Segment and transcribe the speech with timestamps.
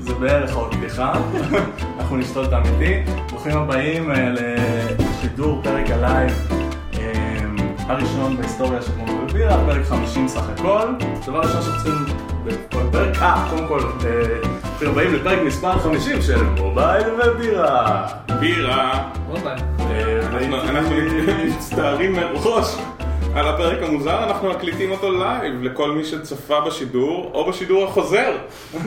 [0.00, 1.12] זה בערך עוד פתיחה,
[1.98, 3.02] אנחנו נשתול את האמיתי.
[3.28, 6.48] ברוכים הבאים אה, לשידור פרק הלייב
[6.98, 7.44] אה,
[7.88, 10.88] הראשון בהיסטוריה של מובייל ובירה, פרק 50 סך הכל.
[11.26, 12.04] דבר ראשון שצריכים
[12.44, 18.06] בכל פרק, אה, קודם כל, אה, ברוכים הבאים לפרק מספר 50 של מובייל ובירה.
[18.40, 19.10] בירה.
[19.46, 19.69] אה,
[20.48, 20.96] אנחנו
[21.46, 22.76] מצטערים מראש
[23.34, 28.36] על הפרק המוזר, אנחנו מקליטים אותו לייב לכל מי שצפה בשידור או בשידור החוזר.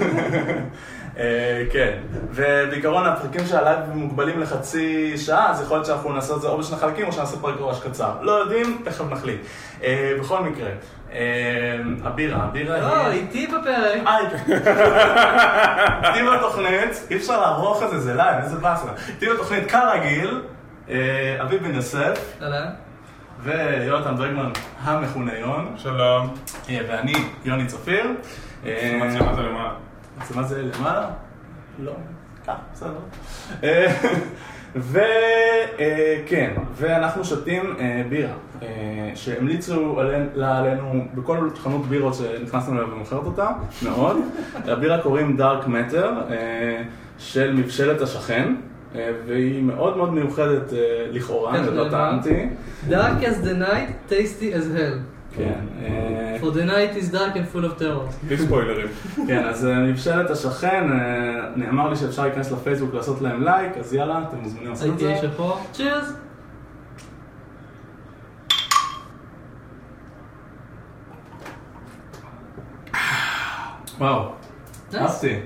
[1.17, 1.97] אה, כן,
[2.31, 6.57] ובעיקרון הפרקים של הלייב מוגבלים לחצי שעה, אז יכול להיות שאנחנו נעשה את זה או
[6.57, 8.11] בשני חלקים או שנעשה פרק ממש קצר.
[8.21, 9.39] לא יודעים, תכף נחליט.
[9.83, 10.69] אה, בכל מקרה,
[11.11, 11.19] אה,
[12.03, 13.21] הבירה, הבירה לא, היא...
[13.21, 14.01] איתי בפרק.
[14.07, 14.19] אה,
[16.09, 18.87] איתי בתוכנית, אי אפשר לערוך את זה, זה לייב, איזה באסה.
[19.07, 20.41] איתי בתוכנית כרגיל,
[21.41, 22.65] אביב בן יוסף אהלן.
[23.43, 24.49] ויונתן ברגמן
[24.81, 26.33] המכונה יון, שלום.
[26.69, 27.13] אה, ואני
[27.45, 28.11] יוני צפיר.
[28.65, 29.73] אה, מצלמה זה למעלה.
[30.17, 31.09] מצלמה זה למעלה?
[31.79, 31.91] לא.
[32.49, 32.99] אה, בסדר.
[33.63, 33.93] אה,
[34.75, 38.67] וכן, ואנחנו שותים אה, בירה, אה,
[39.15, 39.99] שהמליצו
[40.39, 43.49] עלינו- בכל חנות בירות שנכנסנו אליה ומוכרת אותה,
[43.83, 44.17] מאוד.
[44.71, 46.11] הבירה קוראים דארק מטר,
[47.17, 48.53] של מבשלת השכן, אה,
[49.27, 50.77] והיא מאוד מאוד מיוחדת אה,
[51.11, 51.89] לכאורה, איך אני לא?
[51.89, 52.47] טענתי.
[52.89, 54.97] Dark as the night, tasty as hell.
[55.37, 55.59] כן.
[55.81, 58.25] אה, For the night is dark and full of terror.
[58.27, 58.87] בלי ספוילרים.
[59.27, 63.93] כן, אז אה, מבשלת השכן, אה, נאמר לי שאפשר להיכנס לפייסבוק לעשות להם לייק, אז
[63.93, 65.27] יאללה, אתם מוזמנים לעשות את הייתי זה.
[65.27, 65.57] איש פה.
[65.71, 66.13] צ'ירס.
[73.97, 74.31] וואו,
[74.95, 75.39] אהבתי.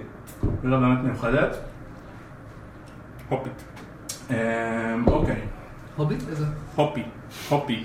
[0.64, 1.58] מילה באמת מיוחדת.
[3.30, 3.64] הופית.
[4.32, 4.36] אה,
[5.08, 5.42] אוקיי.
[5.96, 6.24] הוביט?
[6.30, 6.46] איזה?
[6.76, 7.04] הופי.
[7.50, 7.84] הופי.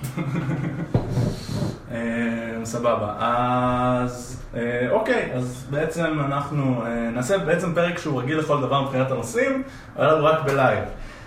[1.91, 1.99] אה,
[2.65, 8.83] סבבה, אז אה, אוקיי, אז בעצם אנחנו אה, נעשה בעצם פרק שהוא רגיל לכל דבר
[8.83, 9.63] מבחינת הנושאים,
[9.97, 10.85] אבל הוא רק בלייב.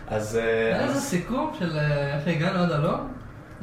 [0.07, 1.77] אז אה, איזה סיכום של
[2.13, 3.07] איך הגענו עד הלום?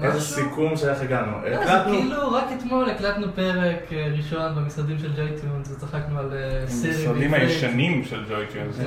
[0.02, 0.20] איזה?
[0.20, 1.36] סיכום של איך הגענו.
[1.38, 3.78] הקלטנו- כאילו רק אתמול הקלטנו פרק
[4.16, 6.32] ראשון במשרדים של JoyTunes וצחקנו על
[6.66, 7.50] סירי המשרדים בעברית.
[7.50, 8.78] הישנים של ג'וי טיונס.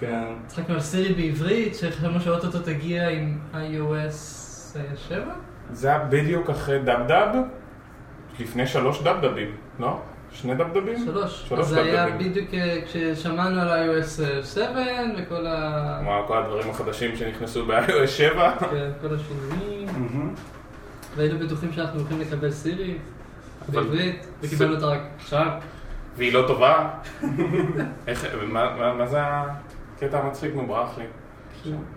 [0.00, 0.24] כן.
[0.46, 4.12] צחקנו על סירי בעברית, שחשבנו שאוטוטו תגיע עם iOS
[5.08, 5.24] 7?
[5.72, 7.26] זה היה בדיוק אחרי דבדב,
[8.40, 10.00] לפני שלוש דבדבים, לא?
[10.32, 11.04] שני דבדבים?
[11.04, 11.44] שלוש.
[11.48, 12.06] שלוש אז זה היה.
[12.16, 14.66] בדיוק אה, כששמענו על iOS 7
[15.18, 16.00] וכל ה...
[16.04, 18.56] וואו, כל הדברים החדשים שנכנסו ב-iOS 7.
[18.70, 20.34] כן, כל השינויים.
[21.16, 22.98] והיינו בטוחים שאנחנו הולכים לקבל סירי
[23.68, 25.46] בעברית, וקיבלנו אותה רק עכשיו.
[26.16, 26.90] והיא לא טובה.
[28.06, 29.69] איך, מה- מה מה זה הקטע
[30.12, 30.54] המצחיק?
[30.54, 31.04] נו, ברח לי.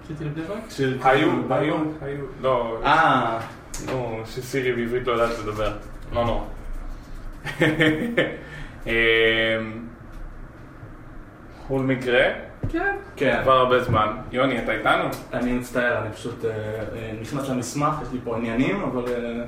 [0.03, 0.69] רציתי לבדוק רק?
[0.69, 3.39] של- היו, היו, היו, לא, אה,
[3.91, 5.73] נו, שסירי בעברית לא יודעת לדבר.
[6.13, 6.43] לא נורא.
[8.87, 8.91] אמ,
[11.65, 12.23] בכל מקרה,
[12.69, 12.95] כן.
[13.15, 13.37] כן.
[13.41, 14.07] עבר הרבה זמן.
[14.31, 15.03] יוני, אתה איתנו?
[15.33, 19.43] אני מצטער, אני פשוט אה, אה, נכנס למסמך, יש לי פה עניינים, אבל אה,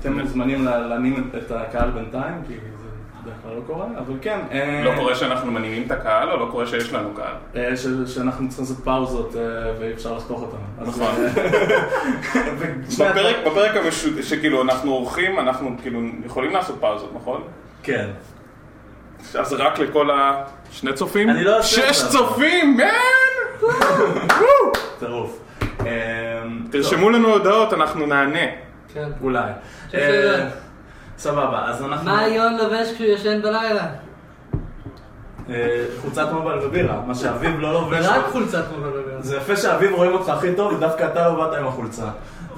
[0.00, 2.85] אתם מוזמנים לה- להנאים את הקהל בינתיים, כי זה
[3.26, 4.38] בדרך כלל לא קורה, אבל כן.
[4.52, 7.34] אה, לא קורה שאנחנו מנעימים את הקהל, או לא קורה שיש לנו קהל?
[7.56, 7.76] אה,
[8.06, 10.56] שאנחנו צריכים לעשות פאוזות אה, ואי אפשר לחתוך אותם.
[10.78, 11.14] אז, נכון.
[13.46, 14.22] בפרק, המשוט...
[14.22, 17.42] שכאילו אנחנו עורכים, אנחנו כאילו יכולים לעשות פאוזות, נכון?
[17.82, 18.08] כן.
[19.34, 21.30] אז רק לכל השני צופים?
[21.30, 22.08] אני לא אעשה את שש זה.
[22.08, 23.68] צופים, מן!
[24.98, 25.38] טירוף.
[25.86, 28.46] אה, תרשמו לנו הודעות, אנחנו נענה.
[28.94, 29.08] כן.
[29.22, 29.50] אולי.
[31.18, 32.10] סבבה, אז אנחנו...
[32.10, 33.86] מה יון לובש כשהוא ישן בלילה?
[35.50, 38.06] אה, חולצת מובייל ובירה, מה שאביב לא לובש.
[38.06, 39.22] רק חולצת מובייל בבירה.
[39.22, 42.06] זה יפה שאביב רואים אותך הכי טוב, ודווקא אתה לא באת עם החולצה.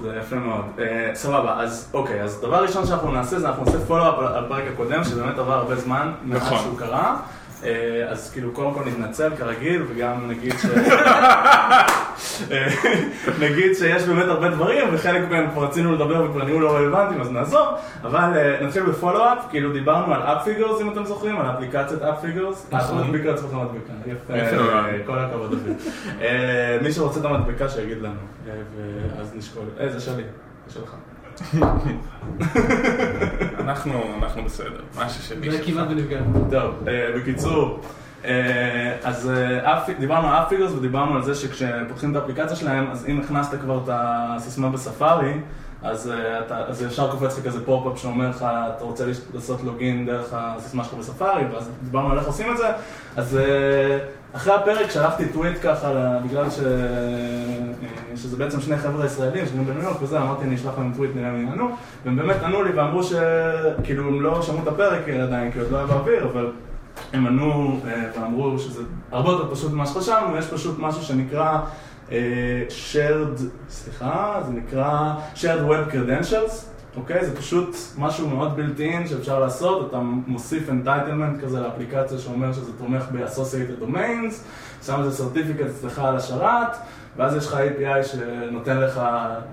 [0.02, 0.64] זה יפה מאוד.
[0.78, 4.44] אה, סבבה, אז אוקיי, אז דבר ראשון שאנחנו נעשה זה אנחנו נעשה פולו-אפ על על
[4.44, 6.58] הפרק הקודם, שבאמת עבר הרבה זמן מאז נכון.
[6.58, 7.16] שהוא קרה.
[7.64, 10.66] אה, אז כאילו קודם כל נתנצל כרגיל, וגם נגיד ש...
[12.52, 12.68] אה,
[13.40, 17.30] נגיד שיש באמת הרבה דברים, וחלק מהם כבר רצינו לדבר וכבר נהיו לא רלוונטיים, אז
[17.30, 17.68] נעזוב.
[18.02, 22.66] אבל אה, נתחיל ב-follow-up, כאילו דיברנו על Appfigures, אם אתם זוכרים, על אפליקציית Appfigures.
[22.66, 22.78] נכון.
[22.78, 23.92] אנחנו נדביק לעצמך מדבקה.
[24.06, 24.32] יפה.
[25.06, 25.54] כל הכבוד.
[26.20, 28.20] אה, מי שרוצה את המדבקה שיגיד לנו,
[29.16, 29.64] ואז נשקול.
[29.80, 30.22] אה, זה שלי,
[30.66, 30.94] זה שלך.
[33.68, 34.80] אנחנו, אנחנו בסדר.
[34.96, 35.62] מה ששלי זה.
[35.64, 36.20] כמעט ונפגע.
[36.50, 37.80] טוב, אה, בקיצור,
[38.24, 43.20] אה, אז אה, דיברנו על Appfigures ודיברנו על זה שכשפותחים את האפליקציה שלהם, אז אם
[43.20, 45.32] הכנסת כבר את הסיסמה בספארי,
[45.82, 46.12] אז,
[46.48, 48.36] אז ישר קופץ לך כזה pop-up שאומר לך,
[48.76, 49.04] אתה רוצה
[49.34, 52.68] לעשות login דרך הסיסמה שלך בספארי, ואז דיברנו על איך עושים את זה,
[53.16, 53.38] אז
[54.32, 56.58] אחרי הפרק שלחתי טוויט ככה, בגלל ש...
[58.18, 61.30] שזה בעצם שני חבר'ה ישראלים שגרים בניו יורק וזה, אמרתי אני אשלח להם טוויט נראה
[61.30, 61.70] מי יענו,
[62.04, 65.76] והם באמת ענו לי ואמרו שכאילו הם לא שמעו את הפרק עדיין, כי עוד לא
[65.76, 66.52] היה באוויר, אבל
[67.12, 71.58] הם ענו אה, ואמרו שזה הרבה יותר פשוט ממה שחשבנו, יש פשוט משהו שנקרא
[72.12, 76.52] אה, shared, סליחה, זה נקרא shared web credentials,
[76.96, 77.26] אוקיי?
[77.26, 82.72] זה פשוט משהו מאוד בלתי אין שאפשר לעשות, אתה מוסיף entitlement כזה לאפליקציה שאומר שזה
[82.78, 84.34] תומך ב-associated domains,
[84.86, 86.76] שם איזה certificate אצלך על השרת,
[87.18, 89.00] ואז יש לך API שנותן לך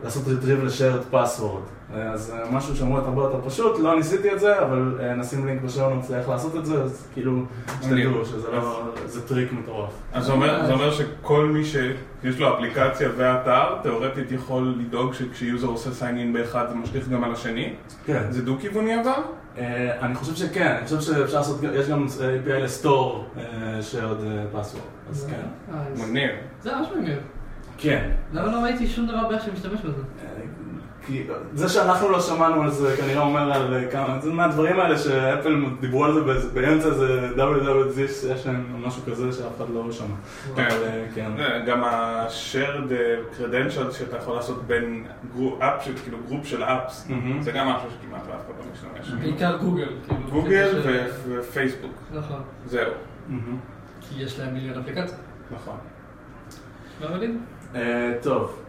[0.03, 1.75] לעשות retrieve ל-shared password.
[1.95, 5.15] אה, אז זה משהו שאמור להיות הרבה יותר פשוט, לא ניסיתי את זה, אבל אה,
[5.15, 7.43] נשים לינק בשעונות איך לעשות את זה, אז כאילו,
[7.81, 9.91] שתדעו שזה לא, זה טריק מטורף.
[10.13, 16.13] אז זה אומר, שכל מי שיש לו אפליקציה ואתר, תאורטית יכול לדאוג שכש-user עושה sign
[16.13, 17.73] in באחד זה משליך גם על השני?
[18.05, 18.23] כן.
[18.29, 19.21] זה דו-כיווני אבל?
[19.57, 22.05] אה, אני חושב שכן, אני חושב שאפשר לעשות, יש גם
[22.45, 23.25] API ל-store
[23.91, 25.73] shared password, אז כן.
[25.73, 26.31] אה, מגניב.
[26.61, 27.17] זה ממש מגניב.
[27.77, 28.09] כן.
[28.33, 30.01] למה לא ראיתי שום דבר באיך שמשתמש בזה?
[31.07, 34.97] כי זה שאנחנו לא שמענו על זה כנראה אומר על אה, כמה, זה מהדברים האלה
[34.97, 40.15] שאפל דיברו על זה באמצע איזה WWDC session או משהו כזה שאף אחד לא שמע.
[40.55, 40.61] כן.
[40.61, 41.31] אה, כן.
[41.37, 42.91] זה, גם ה-shared
[43.39, 47.07] credentials שאתה יכול לעשות בין group, app, כאילו group של apps.
[47.39, 49.21] זה גם משהו שכמעט אף אחד לא משתמש.
[49.21, 49.89] בעיקר גוגל.
[50.07, 50.81] כאילו, גוגל
[51.27, 52.41] ופייסבוק, נכון.
[52.65, 52.91] זהו.
[54.01, 55.19] כי יש להם מיליון אפליקציות.
[55.51, 55.77] נכון.
[57.75, 58.59] אה, טוב,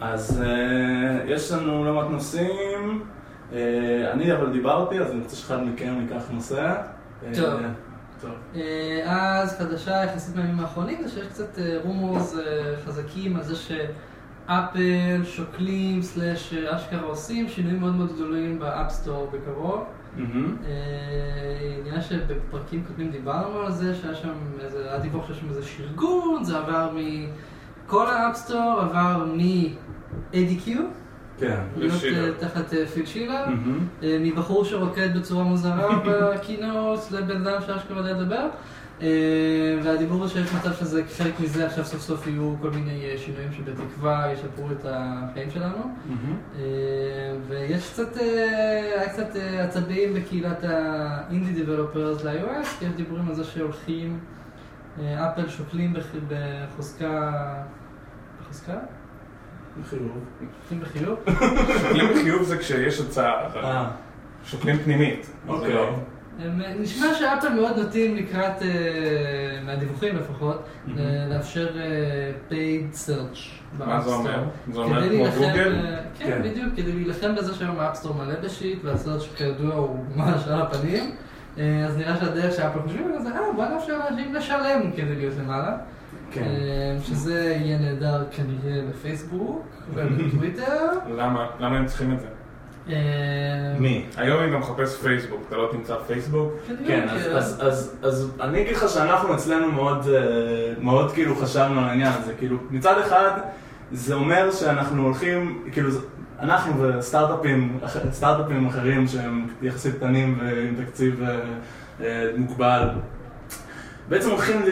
[0.00, 3.04] אז אה, יש לנו לא מעט נושאים.
[3.52, 6.74] אה, אני אבל דיברתי, אז אני רוצה שאחד מכם ייקח נושא.
[7.34, 7.60] טוב.
[8.20, 8.30] טוב.
[9.04, 12.36] אז חדשה יחסית מהימים האחרונים זה שיש קצת rumors
[12.84, 19.84] חזקים על זה שאפל שוקלים slash אשכרה עושים שינויים מאוד מאוד גדולים ב-App Store בקרוב.
[20.18, 25.62] אה, נראה שבפרקים קודמים דיברנו על זה שהיה שם איזה, היה דיווח שיש שם איזה
[25.62, 26.90] רה-ארגון, זה עבר
[27.86, 30.68] מכל ה-App Store, עבר מ-ADQ,
[31.38, 31.60] כן.
[31.76, 32.04] להיות.
[32.04, 33.44] אה, תחת אה, פיל שילר.
[34.02, 38.48] אה, מבחור שרוקד בצורה מוזרה בקינוט לבן אדם שאשכרה יודע לדבר.
[39.84, 44.32] והדיבור הוא שיש מצב שזה חלק מזה עכשיו סוף סוף יהיו כל מיני שינויים שבתקווה
[44.32, 45.78] ישפרו את החיים שלנו.
[47.48, 49.28] ויש קצת, היה קצת
[49.58, 54.18] עצבים בקהילת האינדי דיבלופרס ל-iOS, כי יש דיבורים על זה שהולכים,
[55.00, 57.32] אפל שוקלים בח- בחוזקה,
[58.42, 58.72] בחוזקה?
[59.82, 60.18] בחיוב.
[60.62, 61.18] שוקלים בחיוב?
[61.82, 63.90] שוקלים בחיוב זה כשיש הצעה, אה,
[64.44, 65.30] שוקלים פנימית.
[65.48, 65.74] אוקיי.
[65.74, 65.94] לא-
[66.38, 68.68] הם, אה, נשמע שאפל מאוד נוטים לקראת, אה,
[69.64, 70.62] מהדיווחים לפחות.
[70.98, 71.82] אה, לאפשר אה,
[72.50, 73.38] paid search
[73.78, 74.44] מה זה אומר?
[74.72, 75.74] זה אומר כדי כמו גוגל?
[75.84, 76.42] אה, כן, כן.
[76.42, 81.14] בדיוק, כדי להילחם בזה שהיום ה-App Store מלא ב-shit, וה-search כידוע הוא ממש על הפנים.
[81.58, 85.34] אה, אז נראה שהדרך שאפל חושבים עליה זה, אה, בוא נאפשר לאנשים לשלם כדי להיות
[85.40, 85.76] למעלה.
[86.30, 86.42] כן.
[86.42, 90.88] אה, שזה יהיה נהדר כנראה בפייסבוק ובטוויטר.
[91.18, 91.46] למה?
[91.60, 92.26] למה הם צריכים את זה?
[92.88, 92.94] אה,
[93.78, 94.06] מי?
[94.16, 96.52] היום אם אתה מחפש פייסבוק, אתה לא תמצא פייסבוק?
[96.64, 100.06] בדיוק, כן, אז, אז, אז, אז אני אגיד לך שאנחנו אצלנו מאוד,
[100.80, 103.30] מאוד כאילו חשבנו על העניין הזה, כאילו מצד אחד
[103.92, 105.90] זה אומר שאנחנו הולכים, כאילו
[106.42, 107.78] אנחנו וסטארט-אפים,
[108.12, 111.38] סטארט-אפים אחרים שהם יחסית קטנים ועם תקציב אה,
[112.00, 112.88] אה, מוגבל,
[114.08, 114.62] בעצם הולכים,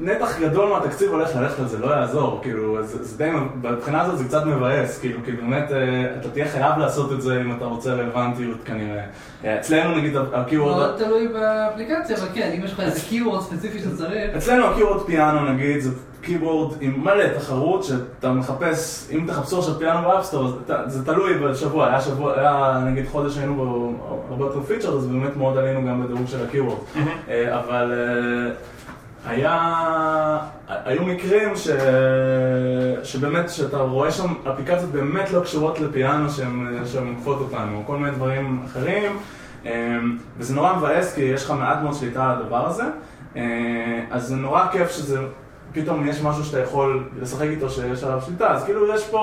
[0.00, 3.30] נתח גדול מהתקציב הולך ללכת על זה, לא יעזור, כאילו, זה, זה די,
[3.62, 7.40] מבחינה הזאת זה קצת מבאס, כאילו, כי באמת אה, אתה תהיה חייב לעשות את זה
[7.40, 9.04] אם אתה רוצה רלוונטיות כנראה.
[9.44, 10.54] אה, אצלנו נגיד ה-keyword...
[10.54, 15.06] מאוד תלוי באפליקציה, אבל כן, אם יש לך איזה keyword ספציפי שצריך, אצלנו ה keyword
[15.06, 15.90] פיאנו נגיד זה
[16.22, 20.48] keyword עם מלא תחרות שאתה מחפש, אם תחפשו עכשיו פיאנו ב App Store
[20.86, 23.92] זה תלוי בשבוע, היה שבוע, היה נגיד חודש היינו בו
[24.30, 26.78] הרבה יותר פיצ'ר אז באמת מאוד עלינו גם בדירוג של הקיוורד
[27.28, 28.52] אה, אבל אה,
[29.26, 31.68] היה, היו מקרים ש...
[33.02, 38.10] שבאמת, שאתה רואה שם אפליקציות באמת לא קשורות לפיאנו שהן עוקפות אותנו, או כל מיני
[38.10, 39.16] דברים אחרים,
[39.66, 39.98] אה,
[40.38, 42.84] וזה נורא מבאס כי יש לך מעט מאוד שליטה על הדבר הזה,
[44.10, 45.18] אז זה נורא כיף שזה,
[45.72, 49.20] פתאום יש משהו שאתה יכול לשחק איתו שיש עליו שליטה, אז כאילו יש פה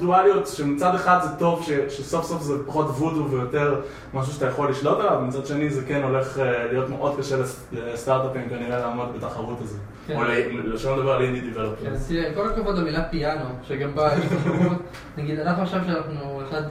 [0.00, 3.80] דואליות שמצד אחד זה טוב ש, שסוף סוף זה פחות וודו ויותר
[4.14, 7.64] משהו שאתה יכול לשלוט עליו, מצד שני זה כן הולך אה, להיות מאוד קשה לס-
[7.72, 9.76] לסטארט-אפים כנראה לעמוד בתחרות כן.
[10.14, 11.88] או ל- לשון דבר לאינדי כן, developer.
[11.90, 14.78] אז תראה, כל הכבוד למילה פיאנו, שגם בה יש תחרות.
[15.16, 16.62] נגיד, אנחנו עכשיו שאנחנו, אחד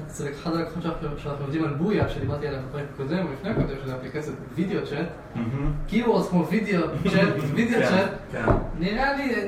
[0.55, 0.83] הלקוחות
[1.17, 5.07] שאנחנו עובדים על Booyah, שדיברתי עליה בפרק הקודם או לפני הקודם, שזה אפליקציית video chat,
[5.87, 8.51] keywords כמו video chat, video כן, צ'אט, כן.
[8.79, 9.47] נראה לי אה,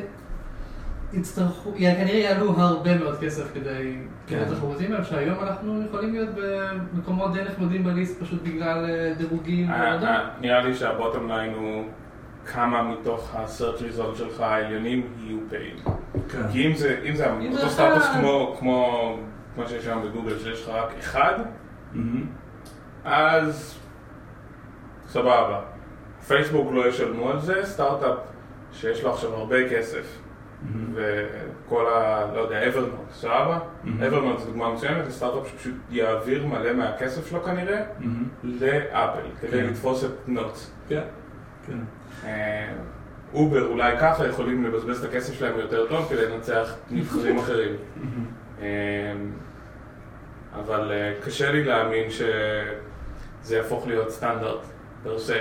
[1.13, 3.95] יצטרכו, כנראה יעלו הרבה מאוד כסף כדי
[4.27, 4.35] כן.
[4.35, 6.29] להיות תחרותיים מהם, שהיום אנחנו יכולים להיות
[6.93, 9.71] במקומות די נחמדים בליסט פשוט בגלל אה, דירוגים.
[9.71, 11.83] אה, נראה לי שהבוטום ליין הוא
[12.45, 15.89] כמה מתוך ה-search result שלך העליונים יהיו paid.
[16.29, 16.47] כן.
[16.51, 18.19] כי אם זה, אם זה אם זה אותו סטטוס אחד.
[18.19, 19.17] כמו, כמו,
[19.55, 21.39] כמו שיש היום בגוגל, שיש לך רק אחד,
[21.93, 22.25] מהמם.
[23.03, 23.79] אז
[25.07, 25.61] סבבה.
[26.27, 28.17] פייסבוק לא ישלמו על זה, סטארט-אפ
[28.71, 30.19] שיש לו עכשיו הרבה כסף,
[30.61, 30.93] מהמם.
[30.95, 32.25] וכל ה...
[32.35, 33.59] לא יודע, Evernote, סבבה?
[33.83, 33.87] Mhm.
[34.07, 38.27] Evernote זו דוגמה מצוינת, זה סטארט-אפ שפשוט יעביר מלא מהכסף שלו כנראה מהמם.
[38.43, 39.63] לאפל, כדי כן.
[39.63, 40.71] לתפוס את notes.
[40.89, 41.03] כן.
[41.67, 41.77] כן.
[42.25, 42.69] אה,
[43.33, 47.75] אובר אולי ככה יכולים לבזבז את הכסף שלהם יותר טוב כדי לנצח מתחרים אחרים.
[48.61, 48.65] אה,
[50.59, 54.61] אבל אה, קשה לי להאמין שזה יהפוך להיות סטנדרט
[55.03, 55.33] per se.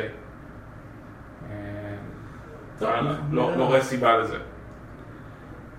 [2.81, 2.89] לא-
[3.33, 3.57] לא.
[3.57, 4.37] לא רואה סיבה לזה.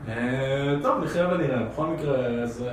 [0.09, 1.63] אה, טוב, נחיה ונראה.
[1.63, 2.71] בכל מקרה, זה-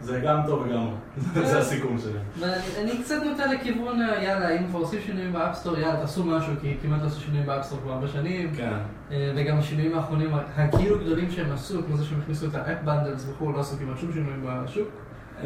[0.00, 1.42] זה גם טוב וגם רע.
[1.46, 2.12] זה הסיכום שלי.
[2.38, 2.54] ואני
[2.90, 6.24] אני קצת נוטה לכיוון, אה, יאללה, אם כבר עושים שינויים ב App Store, יאללה, תעשו
[6.24, 8.50] משהו, כי כמעט עשו שינויים ב App Store כבר הרבה שנים.
[8.56, 8.72] כן.
[9.12, 12.78] אה, וגם השינויים האחרונים, הכאילו גדולים שהם עשו, כמו זה שהם הכניסו את ה app
[12.84, 14.88] bundles וכו', לא עשו כמעט שום שינויים בשוק.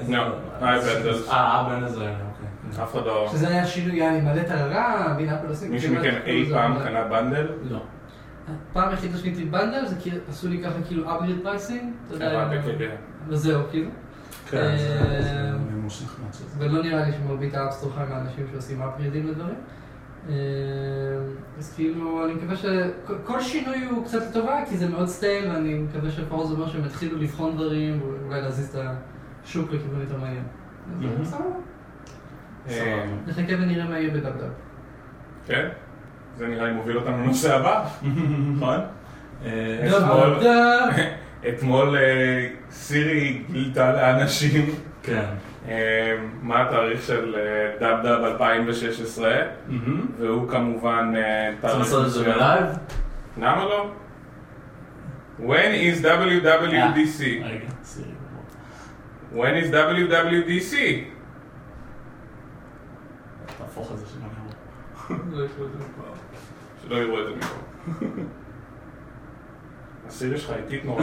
[0.09, 0.23] לא,
[0.61, 1.29] ה app bundles.
[1.31, 2.83] אה, ה app bundles זה היה, אוקיי.
[2.85, 3.29] אף אחד לא...
[3.33, 7.47] שזה היה שינוי, יאללה, מלא טררם, והנה אפל עושים מישהו מכם אי פעם קנה bundle?
[7.71, 7.79] לא.
[8.49, 12.41] הפעם היחידה שקניתי bundle זה כי עשו לי ככה כאילו upgrade pricing, אתה יודע.
[13.29, 13.91] וזהו, כאילו.
[14.51, 15.57] כן, אה.
[16.59, 19.55] ולא נראה לי שמרבית ה App Store חי מהאנשים שעושים upgrade ים לדברים.
[20.29, 20.35] אה,
[21.59, 26.11] אז כאילו, אני מקווה שכל שינוי הוא קצת לטובה, כי זה מאוד stale, ואני מקווה
[26.11, 28.87] שלפחות זה אומר שהם יתחילו לבחון דברים, ואולי להזיז את
[29.45, 30.45] השוק לכיוון יותר מעניין.
[31.21, 31.29] אז.
[31.29, 31.45] סבבה.
[32.69, 34.53] אה, נחכה ונראה מה יהיה ב Dub-Dub.
[35.47, 35.69] כן?
[36.37, 37.85] זה נראה לי מוביל אותנו לנושא הבא,
[38.57, 38.81] נכון?
[39.45, 40.91] אה, אתמול- Dub-Dub.
[41.49, 44.67] אתמול אה, סירי גילתה לאנשים
[45.03, 45.25] כן.
[45.69, 47.41] אה, מה התאריך של אה,
[47.81, 49.31] Dub-Dub 2016,
[49.69, 50.07] מהמם.
[50.19, 52.25] והוא כמובן אה, צריך תאריך לעשות את זה.
[52.25, 52.67] ב live?
[53.39, 53.91] למה לא?
[55.41, 57.23] When is WWDC?
[59.35, 60.75] When is WWDC?
[63.59, 66.14] תהפוך את זה שלא נראה.
[66.89, 67.55] שלא יראו את זה מפה.
[70.09, 71.03] הסירי שלך איטית נורא.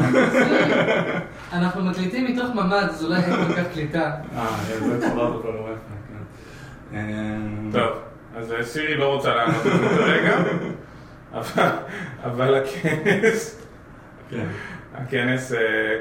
[1.53, 4.11] אנחנו מקליטים מתוך ממ"ד, אז אולי אין כל כך קליטה.
[4.37, 4.47] אה,
[4.79, 5.73] זה צורת בכל הוואי
[6.91, 6.97] כן.
[6.97, 7.37] אה,
[7.71, 7.97] טוב,
[8.35, 10.37] אז סירי לא רוצה לענות על זה כרגע,
[12.23, 13.65] אבל- הכנס,
[14.29, 14.45] כן.
[14.93, 15.59] הכנס אה,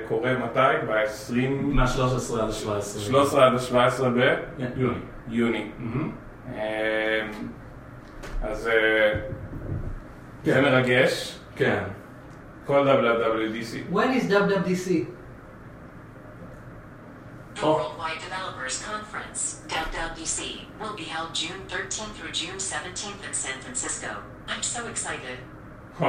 [0.09, 0.87] קורה מתי?
[0.89, 2.01] ב-20, מה-13
[2.41, 2.99] עד ה-17.
[3.01, 4.03] 13 עד ה-17
[4.77, 4.95] יוני.
[5.29, 5.71] ביוני.
[5.79, 6.11] מהמם.
[6.55, 7.27] אה,
[8.43, 8.71] אז
[10.48, 11.84] אה, זה מרגש, כן.
[12.66, 13.94] כל WWDC.
[13.94, 14.90] When is WWDC?
[17.56, 17.66] The Oh.
[17.66, 20.40] Worldwide Developers Conference, WWDC,
[20.82, 24.10] will be held June 13th through June 17th in San Francisco.
[24.50, 25.38] I'm so excited.
[26.00, 26.06] הו,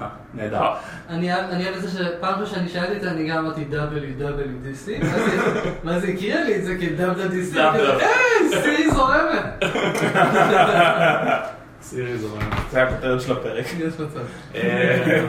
[0.00, 0.72] אה, נהדר.
[1.08, 5.04] אני אוהב אני אוהב את זה שפעם ראשונה שאני שאלתי אותה, אני גם אמרתי WWDC,
[5.04, 7.98] ואז היא- ואז היא הכירה לי את זה כ-WWDC, דאב-דאב.
[8.00, 9.44] היי, סירי זורמת.
[11.85, 13.65] זה הכותרת של הפרק.
[13.65, 14.19] יש מצב.
[14.55, 15.23] אה,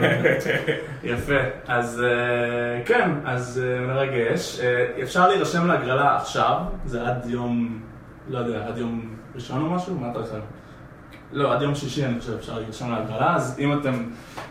[1.03, 1.33] יפה.
[1.67, 4.59] אז אה, כן, אז אה, מרגש.
[5.03, 7.79] אפשר להירשם להגרלה עכשיו, זה עד יום,
[8.29, 9.95] לא יודע, עד יום ראשון או משהו?
[9.95, 10.39] מה אתה חושב?
[11.31, 13.93] לא, עד יום שישי אני חושב אפשר להירשם להגרלה, אז אם אתם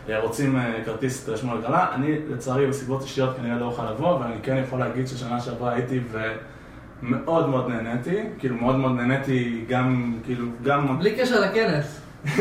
[0.09, 1.87] רוצים כרטיס, תרשמו להגרלה.
[1.93, 5.73] אני לצערי בסיבות אישיות כנראה לא אוכל לבוא, אבל אני כן יכול להגיד ששנה שעברה
[5.73, 6.37] הייתי ומאוד
[7.01, 10.99] מאוד נהניתי, כאילו מאוד מאוד נהניתי גם, כאילו, גם...
[10.99, 12.01] בלי קשר לכנס.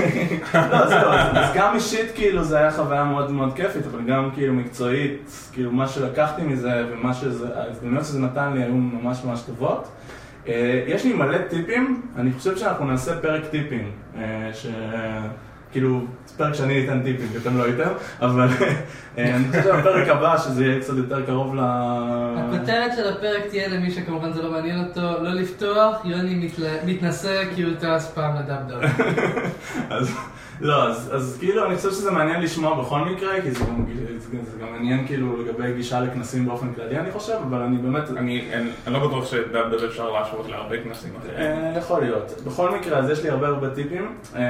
[0.55, 4.55] לא, זהו, אז גם אישית כאילו זה היה חוויה מאוד מאוד כיפית, אבל גם כאילו
[4.55, 9.89] מקצועית, כאילו מה שלקחתי מזה ומה שזה, ההזדמנויות שזה נתן לי היו ממש ממש טובות.
[10.49, 14.67] אה, יש לי מלא טיפים, אני חושב שאנחנו נעשה פרק טיפים, אה, ש...
[15.73, 16.01] כאילו,
[16.37, 18.49] פרק שאני אתן טיפים, כי אתם לא איתם, אבל
[19.19, 21.61] אני חושב שבפרק הבא, שזה יהיה קצת יותר קרוב ל...
[22.37, 26.49] הכותרת של הפרק תהיה למי שכמובן זה לא מעניין אותו, לא לפתוח, יוני
[26.87, 28.83] מתנשא כי הוא טס פעם ל Dub-Dub.
[29.91, 30.17] אז,
[30.61, 33.85] לא, אז, אז כאילו אני חושב שזה מעניין לשמוע בכל מקרה, כי זה גם,
[34.19, 38.11] זה, זה גם מעניין כאילו לגבי גישה לכנסים באופן כללי אני חושב, אבל אני באמת,
[38.17, 38.45] אני
[38.87, 41.37] לא בטוח שדאב-דאב אפשר להשוות להרבה כנסים אחרים.
[41.37, 42.33] אה, יכול להיות.
[42.47, 44.43] בכל מקרה, אז יש לי הרבה הרבה טיפים, אה,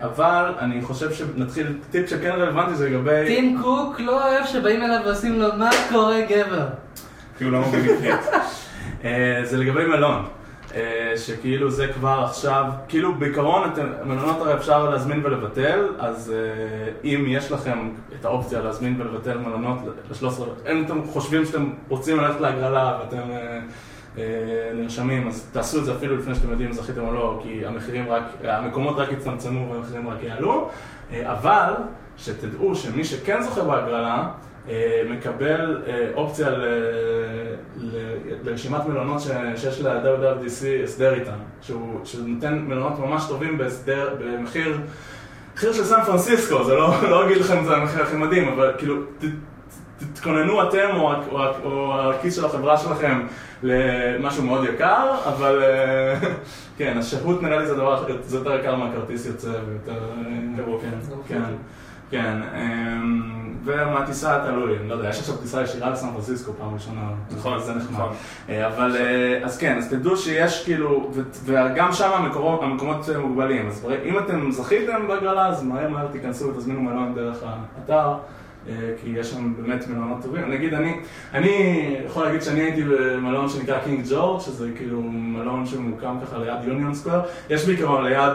[0.00, 3.24] אבל אני חושב שנתחיל, טיפ שכן רלוונטי זה לגבי...
[3.26, 6.66] טים קוק לא אוהב שבאים אליו ועושים לו מה קורה גבר.
[7.40, 8.20] הוא לא מבין עברית.
[9.04, 10.24] אה, זה לגבי מלון.
[10.74, 16.90] אה, שכאילו זה כבר עכשיו, כאילו בעיקרון אתם, מלונות הרי אפשר להזמין ולבטל, אז אה,
[17.04, 17.90] אם יש לכם
[18.20, 23.22] את האופציה להזמין ולבטל מלונות ל-13, אם אתם חושבים שאתם רוצים ללכת להגרלה ואתם
[24.74, 28.04] נרשמים, אז תעשו את זה אפילו לפני שאתם יודעים אם זכיתם או לא, כי המחירים
[28.08, 30.70] רק, המקומות רק יצטמצמו והמחירים רק יעלו,
[31.22, 31.72] אבל
[32.18, 34.28] שתדעו שמי שכן זוכה בהגרלה,
[34.68, 36.64] אה, מקבל אה, אופציה ל-
[37.76, 44.14] ל- לרשימת מלונות ש- שיש ל-WWDC הסדר איתם, שהוא שהוא נותן מלונות ממש טובים בהסדר,
[44.20, 44.78] במחיר,
[45.54, 49.02] מחיר של סן פרנסיסקו, זה לא, לא אגיד לכם זה המחיר הכי מדהים, אבל כאילו,
[49.02, 49.24] ת,
[49.98, 53.26] תתכוננו אתם או, או, או הכיס של החברה שלכם
[53.62, 56.18] למשהו מאוד יקר, אבל אה,
[56.78, 60.00] כן, השהות נראה לי זה דבר, זה יותר יקר מהכרטיס יוצא ויותר...
[60.82, 60.88] כן,
[61.28, 61.40] כן.
[62.10, 67.00] כן, אמ, ומהטיסה תלוי, אני לא יודע, יש עכשיו טיסה ישירה לסן פרנסיסקו פעם ראשונה,
[67.36, 67.98] נכון, זה נחמד.
[67.98, 68.12] נכון.
[68.48, 71.10] אה, אבל, אה, אז כן, אז תדעו שיש כאילו,
[71.44, 72.60] וגם שם המקומות,
[73.20, 78.14] מוגבלים, אז אם אתם זכיתם בהגרלה, אז מהר מהר תיכנסו ותזמינו מלון דרך האתר.
[78.68, 80.50] אה, כי יש שם באמת מלונות טובים.
[80.50, 81.00] נגיד, אני,
[81.34, 86.64] אני יכול להגיד שאני הייתי במלון שנקרא קינג ג'ורג', שזה כאילו מלון שמוקם ככה ליד
[86.64, 87.20] יוניון סקוואר.
[87.50, 88.32] יש בעיקרון ליד...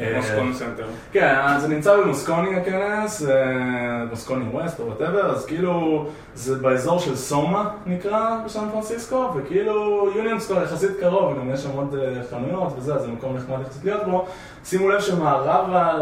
[0.00, 0.86] אה, מוסקוני סנטר.
[1.12, 6.98] כן, אז זה נמצא במוסקוני הכנס, אה, מוסקוני ווסט או whatever, אז כאילו זה באזור
[6.98, 12.22] של סומה נקרא בסן פרנסיסקו, וכאילו יוניון סקוור יחסית קרוב, וגם יש שם עוד אה,
[12.30, 14.26] חנויות וזה, אז זה מקום נחמד יחסית להיות בו.
[14.64, 15.92] שימו לב שמערבה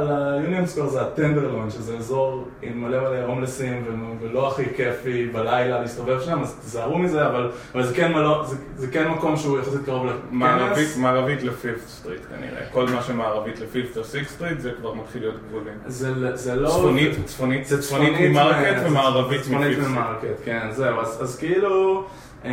[0.40, 3.84] ליוניון סקוור זה הטנדרלון, שזה אזור עם מלא מלא הומלסים
[4.20, 8.56] ולא הכי כיפי בלילה להסתובב שם, אז תיזהרו מזה, אבל, אבל זה, כן מלא, זה,
[8.76, 10.18] זה כן מקום שהוא יחסית קרוב לכנס.
[10.30, 12.66] מערבית, מערבית ל Fifth Street כנראה.
[12.72, 15.74] כל מה שמערבית ל Fifth או Sixth Street זה כבר מתחיל להיות גבולים.
[15.86, 16.68] זה, זה לא...
[16.68, 19.98] צפונית, צפונית, זה צפונית ממרקט ומערבית צפונית מ Fifth Street.
[19.98, 22.04] ממרקט, כן, זהו, אז, אז כאילו,
[22.44, 22.50] אמ,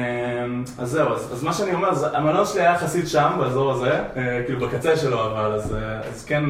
[0.79, 3.91] אז זהו, אז, אז מה שאני אומר, זה, המלון שלי היה יחסית שם, באזור הזה,
[3.91, 6.43] אה, כאילו בקצה שלו, אבל אז, אה, אז כן,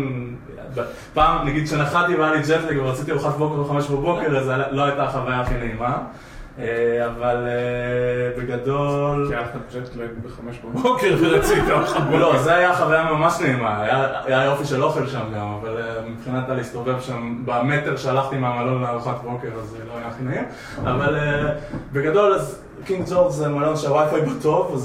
[1.13, 5.41] פעם, נגיד כשנחתי והיה לי ג'טלג ורציתי ארוחת בוקר בחמש בבוקר, אז לא הייתה החוויה
[5.41, 5.98] הכי נעימה,
[7.06, 9.26] אבל אה, בגדול...
[9.30, 13.84] כי היה לך ג'טלג בחמש בבוקר ורצית ארוחת לא, זה היה חוויה ממש נעימה,
[14.28, 19.22] היה, יופי של אוכל שם גם, אבל אה, מבחינת להסתובב שם במטר שהלכתי מהמלון לארוחת
[19.24, 20.44] בוקר, אז זה לא היה הכי נעים,
[20.84, 21.54] אבל אה,
[21.94, 24.76] בגדול, אז קינג ג'ורג' זה מלון שהווי-פיי בו טוב,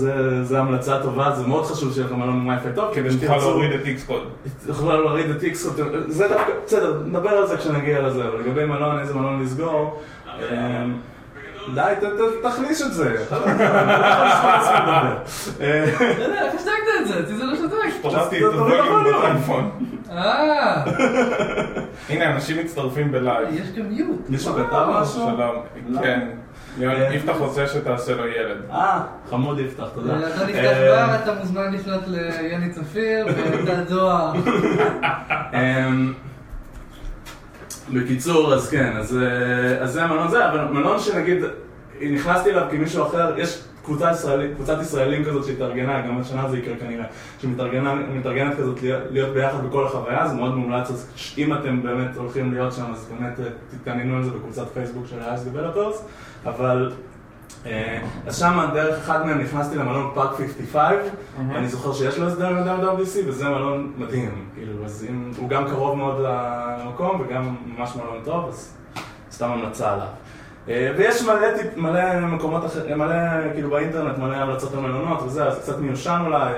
[0.43, 3.73] זה- המלצה טובה, זה מאוד חשוב שיהיה לך מלון עם וי-פיי טוב, כדי שתוכל להוריד
[3.73, 4.23] את Xcode.
[4.67, 5.67] תוכל להוריד את איקס,
[6.09, 10.85] זה דווקא, בסדר, נדבר על זה כשנגיע לזה, אבל לגבי מלון, איזה מלון לסגור, אה,
[11.75, 13.65] די, ת- ת- תחליש את זה, אתה לא מדבר.
[15.61, 15.85] אה,
[16.19, 17.21] לא יודע, איך השתקת את זה?
[17.21, 18.03] אותי זה לא שתק.
[18.03, 19.13] הורדתי את לא יכול.
[19.19, 19.71] בטלפון.
[20.13, 20.85] אה,
[22.09, 23.49] הנה, אנשים מצטרפים בלייב.
[23.53, 24.21] יש גם מיוט.
[24.29, 25.15] מישהו כתב משהו?
[25.15, 25.63] שלום.
[25.89, 26.01] לא.
[26.01, 26.21] כן.
[26.83, 27.15] אה.
[27.15, 28.57] יפתח רוצה שתעשה לו ילד.
[28.73, 30.13] אה, חמוד יפתח, תודה.
[30.19, 33.27] אתה נפתח בר, אתה מוזמן לפנות ליוני צפיר
[33.89, 34.33] דואר.
[37.93, 41.39] בקיצור, אז כן, אז, אה, אז זה המלון זה, אבל מלון שנגיד,
[42.11, 46.59] נכנסתי אליו כי מישהו אחר, יש קבוצה ישראלית, קבוצת ישראלים כזאת שהתארגנה, גם השנה זה
[46.59, 47.05] יקרה כנראה,
[47.39, 52.55] שמתארגנת כזאת להיות, להיות ביחד בכל החוויה, זה מאוד מומלץ, אז אם אתם באמת הולכים
[52.55, 55.97] להיות שם, אז באמת אה, תתעניינו על זה בקבוצת פייסבוק של ה-Ice Developers,
[56.47, 56.93] אבל...
[57.67, 60.83] אה, אז שם דרך אחד מהם נכנסתי למלון פארק 55,
[61.51, 65.69] אני זוכר שיש לו הסדר עם WWDC, וזה מלון מדהים, כאילו, אז אם, הוא גם
[65.69, 68.75] קרוב מאוד למקום וגם ממש מלון טוב, אז
[69.33, 70.07] סתם המלצה עליו.
[70.69, 73.15] אה, ויש מלא, טיפ- מלא מקומות אחרים, מלא,
[73.55, 76.53] כאילו באינטרנט, מלא המלצות על מלונות וזה, אז קצת מיושן אולי,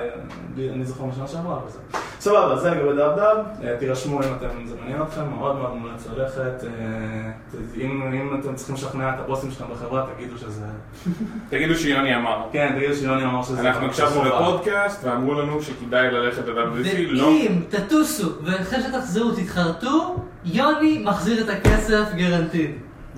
[0.73, 1.79] אני זוכר משנה שעברה וזה.
[2.19, 6.63] סבבה, זה לגבי Dub-Dub, אה, תירשמו אם אתם, זה מעניין אתכם, מאוד מאוד מומלץ ללכת.
[6.63, 7.31] אה,
[7.77, 10.65] אם, אם אתם צריכים לשכנע את הבוסים שלכם בחברה, תגידו שזה...
[11.49, 12.41] תגידו שיוני אמר.
[12.51, 13.61] כן, תגידו שיוני אמר שזה...
[13.61, 14.23] אנחנו הקשבנו.
[14.25, 17.23] לפודקאסט ואמרו לנו שכדאי ללכת ל-WWDC, לא.
[17.27, 20.15] ואם תטוסו ואחרי שתחזרו תתחרטו,
[20.45, 22.71] יוני מחזיר את הכסף guaranteed.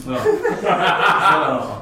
[0.08, 0.20] לא,
[0.62, 0.70] זה
[1.42, 1.80] לא נכון.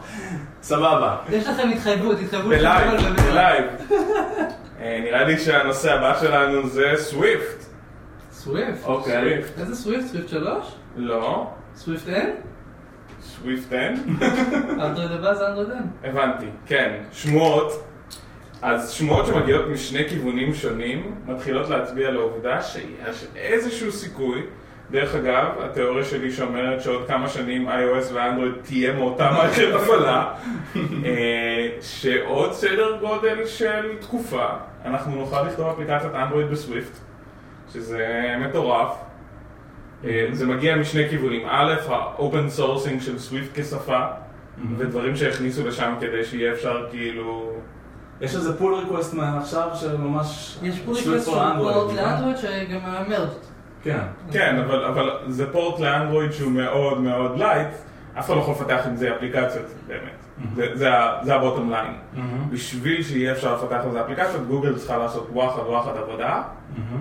[0.62, 1.18] סבבה.
[1.30, 2.92] יש לכם התחייבות, התחייבות ב live,
[3.32, 3.66] ב live.
[4.80, 7.66] אה, נראה לי שהנושא הבא שלנו זה Swift.
[8.32, 8.86] Swift?
[8.86, 9.42] אוקיי.
[9.60, 10.06] איזה Swift?
[10.08, 10.76] Swift 3?
[10.96, 12.28] לא, Swift N?
[13.22, 14.18] Swift N?
[14.82, 16.08] אנדרואיד הבא זה אנדרואיד N.
[16.08, 16.94] הבנתי, כן.
[17.12, 17.84] שמועות.
[18.62, 24.42] אז שמועות שמגיעות משני כיוונים שונים מתחילות להצביע על העובדה שיש איזשהו סיכוי
[24.96, 30.34] דרך אגב, התיאוריה שלי שאומרת שעוד כמה שנים iOS ואנדרואיד תהיה מאותה מערכת הפעלה
[31.06, 34.46] אה, שעוד סדר גודל של תקופה
[34.86, 36.98] אנחנו נוכל לכתוב אפליקציית אנדרואיד ב Swift
[37.74, 38.96] שזה מטורף
[40.06, 44.00] אה, זה מגיע משני כיוונים א', ה open sourcing של Swift כשפה
[44.78, 47.54] ודברים שהכניסו לשם כדי שיהיה אפשר כאילו
[48.22, 50.58] יש איזה pull request מעכשיו שממש...
[50.64, 51.28] יש pull request?
[51.96, 52.80] לאנדרואיד שגם
[53.10, 53.55] merged.
[53.86, 53.98] כן.
[54.32, 57.68] כן, אבל, אבל זה port לאנדרואיד שהוא מאוד מאוד light,
[58.20, 60.02] אף אחד לא יכול לפתח עם זה אפליקציות, באמת.
[60.56, 61.94] זה- זה ה- זה ה bottom line.
[62.52, 66.44] בשביל שיהיה אפשר לפתח עם זה אפליקציות, גוגל צריכה לעשות וואחד וואחד עבודה,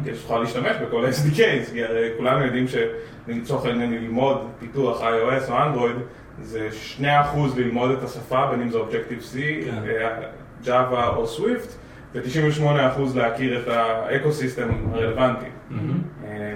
[0.05, 5.62] כדי שתוכל להשתמש בכל ה-SDKs, כי הרי כולנו יודעים שלצורך העניין ללמוד פיתוח iOS או
[5.62, 5.97] אנדרואיד,
[6.42, 6.68] זה
[6.99, 7.03] 2%
[7.57, 9.83] ללמוד את השפה, בין אם זה Objective-C, כן.
[9.88, 10.18] אה,
[10.64, 11.68] Java או Swift,
[12.14, 15.46] ו-98% להכיר את ה ecosystem הרלוונטי.
[16.24, 16.55] אה,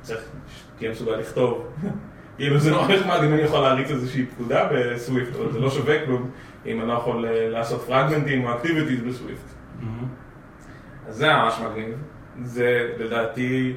[0.00, 1.66] צריך שתהיה מסוגל לכתוב.
[2.36, 5.70] כאילו זה נורא נחמד אם אני יכול להריץ איזושהי פקודה ב Swift, אבל זה לא
[5.70, 6.30] שווה כלום
[6.66, 9.52] אם אני לא יכול אה, לעשות פרגמנטים או activities ב Swift.
[11.08, 11.94] אז זה ממש מגניב.
[12.42, 13.76] זה לדעתי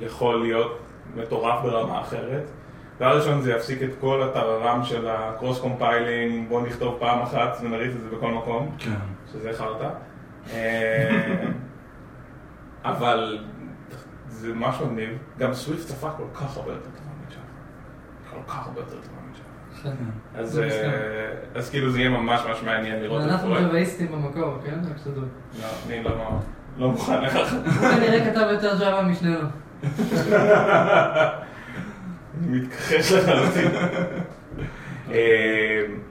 [0.00, 0.78] יכול להיות
[1.16, 2.50] מטורף ברמה אחרת.
[2.96, 7.58] דבר ראשון זה יפסיק את כל הטררם של ה cross compiling, בוא נכתוב פעם אחת
[7.62, 8.76] ונריץ את זה בכל מקום.
[8.78, 8.90] כן.
[9.32, 9.88] שזה חרטא.
[10.52, 11.36] אה,
[12.84, 13.38] אבל
[14.28, 15.08] זה ממש מגניב.
[15.38, 17.44] גם סוויפט שפה כל כך הרבה יותר טובה מג'אווה.
[18.30, 19.50] כל כך הרבה יותר טובה מג'אווה.
[19.82, 20.04] כן.
[20.34, 20.90] אז, אה, מסכים.
[21.54, 23.54] אז כאילו זה יהיה ממש ממש מעניין לראות את זה אנחנו.
[23.54, 24.78] ג'אוויסטים במקור, כן?
[24.90, 25.22] רק שתדעו.
[25.60, 26.38] לא, אני לא-
[26.78, 27.52] לא מוכן לכך.
[27.52, 29.38] הוא כנראה כתב יותר ג'אווה משנינו.
[32.40, 33.70] אני מתכחש לחלוטין.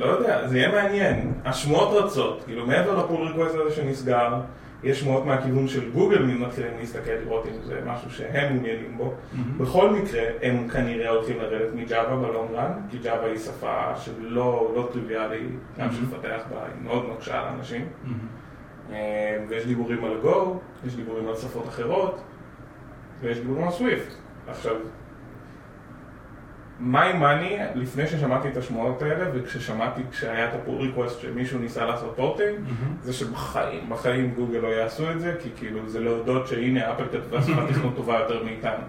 [0.00, 1.32] לא יודע, זה יהיה מעניין.
[1.44, 4.40] השמועות רצות, כאילו מעבר לפול ריקוויסט הזה שנסגר,
[4.84, 9.14] יש שמועות מהכיוון של גוגל מתחילים להסתכל לראות אם זה משהו שהם מעוניינים בו.
[9.56, 13.96] בכל מקרה, הם כנראה הולכים לרדת מ Java ב long run, כי Java היא שפה
[13.96, 15.46] שלא לא טריוויאלי,
[15.78, 17.86] גם של לפתח בה, היא מאוד נוקשה על אנשים.
[18.92, 20.36] אה, ויש דיבורים על Go,
[20.86, 22.20] יש דיבורים על שפות אחרות,
[23.20, 24.14] ויש דיבורים על Swift.
[24.48, 24.74] עכשיו,
[26.80, 31.84] my money, לפני ששמעתי את השמועות האלה, וכששמעתי, כשהיה את ה pull request שמישהו ניסה
[31.84, 32.58] לעשות porting,
[33.02, 37.42] זה שבחיים, בחיים גוגל לא יעשו את זה, כי כאילו זה להודות שהנה אפל כתבה
[37.42, 38.84] שפת תכנות טובה יותר מאיתנו.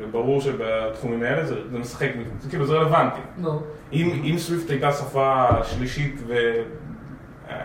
[0.00, 3.20] וברור שבתחומים האלה זה, זה משחק, זה כאילו זה רלוונטי.
[3.38, 3.62] לא.
[3.92, 6.34] אם, אם סוויפט הייתה שפה שלישית ו...
[7.50, 7.56] אה,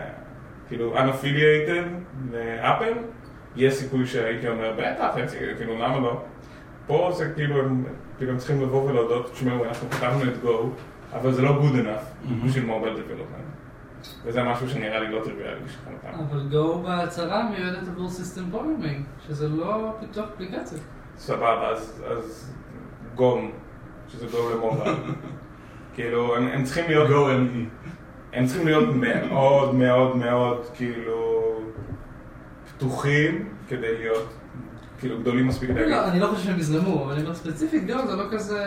[0.68, 1.86] כאילו unaffiliated
[2.32, 2.92] לאפל,
[3.56, 5.14] יש סיכוי שהייתי אומר, בטח,
[5.56, 6.22] כאילו למה לא?
[6.86, 7.62] פה זה כאילו
[8.28, 10.48] הם צריכים לבוא ולהודות, תשמעו, אנחנו כתבנו את Go,
[11.12, 13.52] אבל זה לא good enough בשביל mobile development.
[14.24, 15.96] וזה משהו שנראה לי לא טריוויאלי בשבילם.
[16.30, 20.78] אבל Go בהצהרה מיועדת עבור system programming, שזה לא פיתוח אפליקציה.
[21.16, 22.54] סבבה, אז, אז
[23.14, 23.50] גום,
[24.08, 24.94] שזה Go ל mobile.
[25.94, 27.10] כאילו, הם, הם צריכים להיות...
[27.10, 27.88] Go ME.
[28.32, 31.60] הם צריכים להיות מאוד מאוד מאוד כאילו
[32.68, 34.34] פתוחים כדי להיות
[35.02, 35.92] כאילו גדולים מספיק לא, להגיד.
[35.92, 38.64] אני לא חושב שהם יזרמו, אבל אני אומר ספציפית גו זה לא כזה...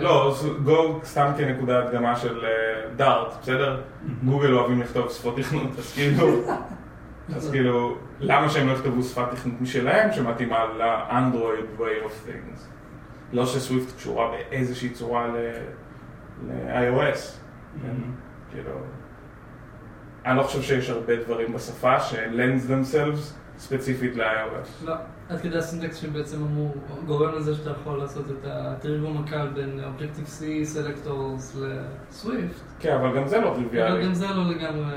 [0.00, 2.44] לא, גו סתם כנקודה הדגמה של
[2.96, 3.80] דארט, בסדר?
[4.24, 6.26] גוגל אוהבים לכתוב שפות תכנות, אז כאילו,
[7.36, 12.60] אז כאילו, למה שהם לא יכתבו שפת תכנות משלהם שמתאימה לאנדרואיד way of things?
[13.32, 17.18] לא שסוויפט קשורה באיזושהי צורה ל-iOS.
[18.50, 18.70] כאילו,
[20.26, 24.84] אני לא חושב שיש הרבה דברים בשפה ש-lends themselves ספציפית ל-iOS.
[24.86, 24.94] לא,
[25.28, 26.74] עד כדי הסינטקס שבעצם אמור,
[27.06, 30.42] גורם לזה שאתה יכול לעשות את התרגום הקל בין Objective-C,
[30.76, 32.62] Selectors ל-Swift.
[32.80, 34.04] כן, אבל גם זה לא אבל טריוויאלי.
[34.04, 34.94] גם זה לא לגמרי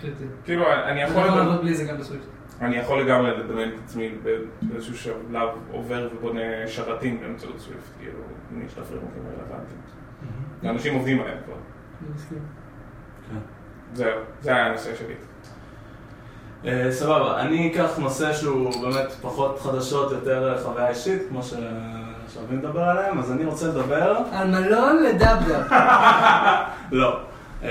[0.00, 0.24] קריטי.
[0.44, 2.26] כאילו, אני יכול יכול לדבר- לעבוד בלי זה גם בסוויפט.
[2.60, 4.14] אני יכול לגמרי לדמיין את עצמי
[4.62, 8.18] באיזשהו שלב עובר ובונה שרתים באמצעות סוויפט, כאילו,
[8.52, 9.80] אם יש את הפרימוקים הרלוונטיים.
[10.64, 11.54] אנשים עובדים עליהם כבר.
[11.54, 12.38] אני מסכים.
[13.92, 15.14] זהו, זה היה הנושא שלי.
[16.66, 21.54] אה, סבבה, אני אקח נושא שהוא באמת פחות חדשות, יותר חוויה אישית, כמו ש-
[22.52, 24.16] לדבר עליהם, אז אני רוצה לדבר...
[24.32, 25.62] על מלון לדבדב.
[26.92, 27.20] לא.
[27.62, 27.68] אה,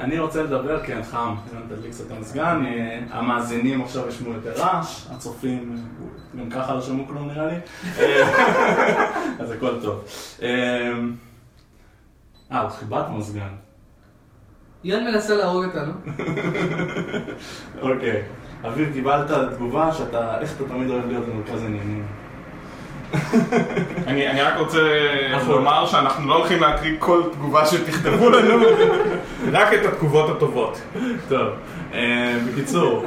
[0.00, 1.34] אני רוצה לדבר, כן, חם,
[1.68, 6.80] תדליק קצת את המזגן, אה, המאזינים עכשיו ישמעו יותר רעש, הצופים אה, גם ככה לא
[6.82, 7.54] שמעו כלום נראה לי,
[7.98, 8.28] אה,
[9.40, 10.04] אז הכל טוב.
[10.42, 10.92] אה,
[12.52, 13.67] אה, חיבת מזגן.
[14.84, 15.92] יון מנסה להרוג אותנו.
[17.82, 18.22] אוקיי.
[18.66, 22.04] אביב, קיבלת תגובה שאתה, איך אתה תמיד אוהב להיות במרכז העניינים.
[24.06, 24.78] אני אני רק רוצה
[25.48, 28.64] לומר שאנחנו לא הולכים להקריא כל תגובה שתכתבו לנו,
[29.52, 30.80] רק את התגובות הטובות.
[31.28, 31.48] טוב,
[31.94, 33.06] אה, בקיצור,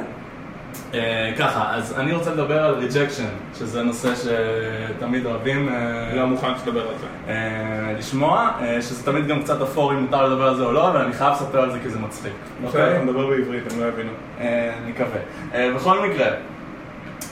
[1.38, 3.24] ככה, אז אני רוצה לדבר על rejection,
[3.58, 7.06] שזה נושא שתמיד אוהבים אה, לא מוכן שתדבר על זה.
[7.32, 10.88] אה, לשמוע, אה, שזה תמיד גם קצת אפור אם מותר לדבר על זה או לא,
[10.90, 12.32] אבל אני חייב לספר על זה כי זה מצחיק.
[12.64, 12.96] אוקיי?
[12.96, 14.10] אתה מדבר בעברית, הם לא יבינו.
[14.40, 15.18] אה, אני מקווה.
[15.54, 16.26] אה, בכל מקרה,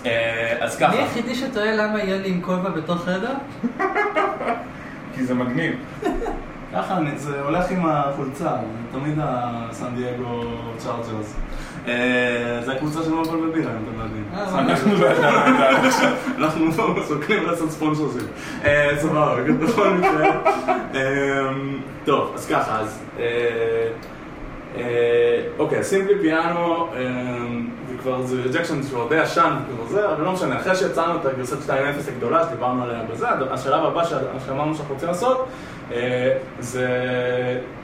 [0.07, 0.93] אה, אז ככה.
[0.93, 3.35] אני היחידי שטועה למה יוני עם כובע בתוך חדר?
[5.15, 5.73] כי זה מגניב.
[6.75, 8.51] ככה, אני- זה הולך עם החולצה,
[8.93, 10.43] תמיד הסן דייגו
[10.79, 11.35] צ'ארג'רס.
[11.91, 14.25] אה, זה הקבוצה של מבול ובירה, אם אתם לא יודעים.
[14.35, 14.59] אה?
[14.59, 16.13] אנחנו לא ידענו את זה עד עכשיו.
[16.39, 18.27] אנחנו מסוכנים לעשות ספונסורסים.
[18.65, 20.31] אה, סבבה, בכל מקרה.
[20.95, 21.51] אה,
[22.05, 23.03] טוב, אז ככה, אז...
[25.59, 27.01] אוקיי, Simply Piano, אה,
[27.89, 31.27] זה כבר, זה rejection שהוא די ישן, וכבר זה, אבל לא משנה, אחרי שיצרנו את
[31.27, 31.73] הגרסת 2.0
[32.09, 35.49] הגדולה שדיברנו עליה בזה, השלב הבא שאמרנו שאנחנו רוצים לעשות,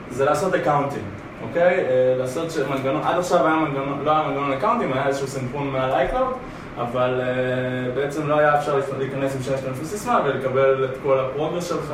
[0.09, 1.03] זה לעשות accounting,
[1.41, 1.79] אוקיי?
[1.79, 5.91] אה, לעשות מנגנון, עד עכשיו היה מנגנון, לא היה מנגנון accounting, היה איזשהו סינכרון מעל
[5.91, 6.33] iCloud,
[6.77, 11.25] אבל אה, בעצם לא היה אפשר להיכנס עם שיש לנו סיסמה ולקבל את כל ה
[11.25, 11.93] progress שלך,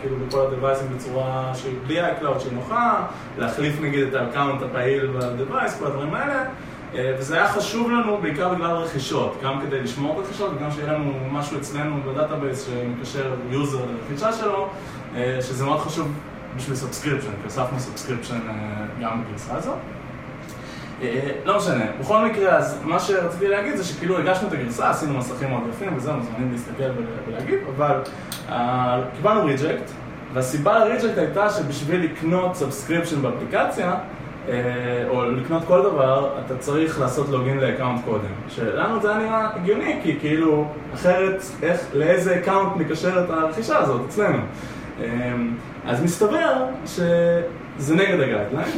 [0.00, 3.06] כאילו בכל הדווייסים בצורה שהיא בלי iCloud, שהיא נוחה,
[3.38, 6.44] להחליף נגיד את ה account הפעיל ב device, כל הדברים האלה.
[6.94, 10.92] אה, וזה היה חשוב לנו בעיקר בגלל רכישות, גם כדי לשמור את הרכישות וגם שיהיה
[10.92, 14.68] לנו משהו אצלנו ב database שמקשר user לרכישה שלו,
[15.40, 16.12] שזה מאוד חשוב
[16.56, 18.54] בשביל subscription, כי הוספנו subscription אה,
[19.02, 19.76] גם בגרסה הזאת.
[21.02, 25.18] אה, לא משנה, בכל מקרה, אז מה שרציתי להגיד זה שכאילו הגשנו את הגרסה, עשינו
[25.18, 28.00] מסכים מאוד יפים וזהו, מוזמנים להסתכל ול- ולהגיב, אבל
[28.48, 29.90] אה, קיבלנו reject,
[30.32, 33.94] והסיבה ל reject הייתה שבשביל לקנות subscription באפליקציה,
[35.08, 38.28] או לקנות כל דבר, אתה צריך לעשות login ל account קודם.
[38.48, 44.00] שלנו זה היה נראה הגיוני, כי כאילו, אחרת, איך, לאיזה account נקשר את הרכישה הזאת
[44.08, 44.38] אצלנו.
[45.00, 45.06] אה,
[45.86, 48.68] אז מסתבר שזה נגד ה guideline,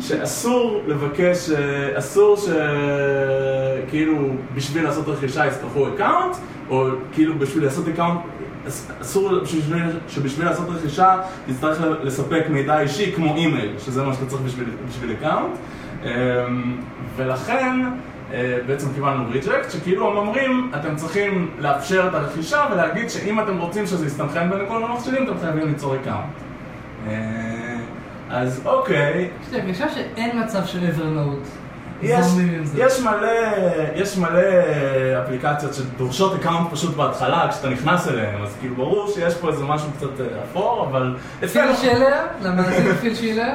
[0.00, 1.50] שאסור לבקש,
[1.94, 4.16] אסור שכאילו
[4.54, 6.36] בשביל לעשות רכישה יצטרכו account,
[6.70, 8.20] או כאילו בשביל לעשות account,
[8.68, 14.26] אס- אסור שבשביל, שבשביל לעשות רכישה תצטרך לספק מידע אישי כמו אימייל, שזה מה שאתה
[14.26, 15.54] צריך בשביל, בשביל account,
[16.04, 16.08] אמ,
[17.16, 17.76] ולכן
[18.66, 23.86] בעצם קיבלנו reject, שכאילו הם אומרים, אתם צריכים לאפשר את הרכישה ולהגיד שאם אתם רוצים
[23.86, 26.24] שזה יסתנכרן בין כל המחשבים, אתם חייבים ליצור account.
[27.08, 27.76] אה,
[28.30, 31.42] אז אוקיי, יש לי הרגשה שאין מצב של Evernote.
[32.02, 32.26] יש,
[32.62, 33.04] זה.
[33.04, 33.28] מלא,
[33.94, 34.40] יש מלא
[35.24, 39.88] אפליקציות שדורשות account פשוט בהתחלה כשאתה נכנס אליהן, אז כאילו ברור שיש פה איזה משהו
[39.96, 43.52] קצת אה, אפור, אבל פיל שילר, למאזין פיל שילר.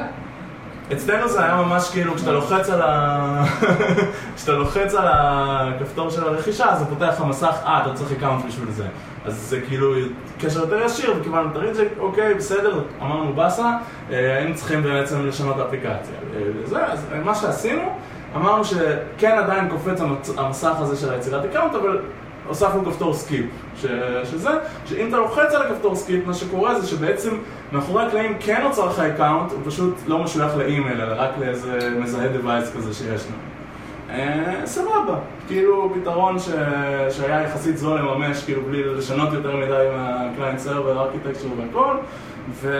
[0.92, 3.44] אצלנו זה היה ממש כאילו כשאתה לוחץ על ה...
[4.36, 8.44] כשאתה לוחץ על הכפתור של הרכישה, אז זה פותח לך מסך, אה, אתה צריך account
[8.44, 8.84] בשביל זה.
[9.24, 9.94] אז זה כאילו
[10.40, 13.76] קשר יותר ישיר, וקיבלנו את ה reject, אוקיי, בסדר, אמרנו באסה,
[14.10, 16.14] אה, היינו צריכים בעצם לשנות את האפליקציה.
[16.34, 17.82] אה, זה, אז מה שעשינו,
[18.36, 20.00] אמרנו שכן עדיין קופץ
[20.36, 21.98] המסך הזה של היצירת account, אבל
[22.48, 23.86] הוספנו כפתור skip, ש...
[24.24, 24.50] שזה,
[24.86, 27.30] שאם אתה לוחץ על הכפתור skip, מה שקורה זה שבעצם
[27.72, 32.26] מאחורי הקלעים כן נוצר לך account, הוא פשוט לא משוייך לאימייל, אלא רק לאיזה מזהה
[32.26, 33.52] device כזה שיש לנו.
[34.10, 36.48] אה, סבבה, כאילו פתרון ש...
[37.10, 41.96] שהיה יחסית זול לממש, כאילו בלי לשנות יותר מדי מה client server, architecture והכל,
[42.50, 42.70] ו...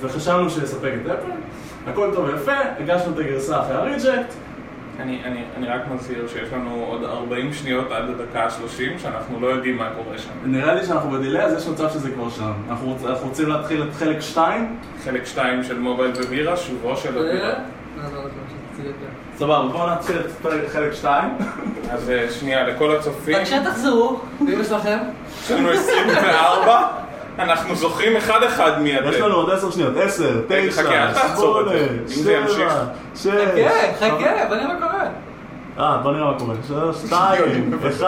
[0.00, 1.30] וחשבנו שיספק את אפל,
[1.86, 4.34] הכל טוב ויפה, הגשנו את הגרסה אחרי ה reject,
[4.98, 9.46] אני, אני, אני רק מזהיר שיש לנו עוד 40 שניות עד הדקה ה-30 שאנחנו לא
[9.46, 10.30] יודעים מה קורה שם.
[10.44, 12.52] נראה לי שאנחנו ב delay, אז יש מצב שזה כבר שם.
[12.70, 13.04] אנחנו, רוצ...
[13.04, 14.76] אנחנו רוצים להתחיל את חלק 2?
[15.04, 17.48] חלק 2 של מובייל ובירה, שובו של הבירה.
[17.48, 17.58] אה,
[17.96, 18.28] לא, לא, לא, לא.
[19.36, 21.30] סבבה, בואו נתחיל את חלק 2.
[21.90, 24.98] אז אה, שנייה, לכל הצופים, בבקשה תחזרו, ואמא שלכם.
[25.42, 26.88] יש לנו 24,
[27.38, 29.24] אנחנו זוכרים אחד-אחד מי יש אתם.
[29.24, 31.86] לנו עוד 10 שניות, 10, חכה, 9, אל תעצור את זה.
[32.00, 32.72] אם זה ימשיך.
[33.14, 35.04] 6, חכה, חכה, בוא נראה מה קורה.
[35.78, 36.54] אה, בוא נראה מה קורה.
[36.68, 38.06] 3, 2, 1,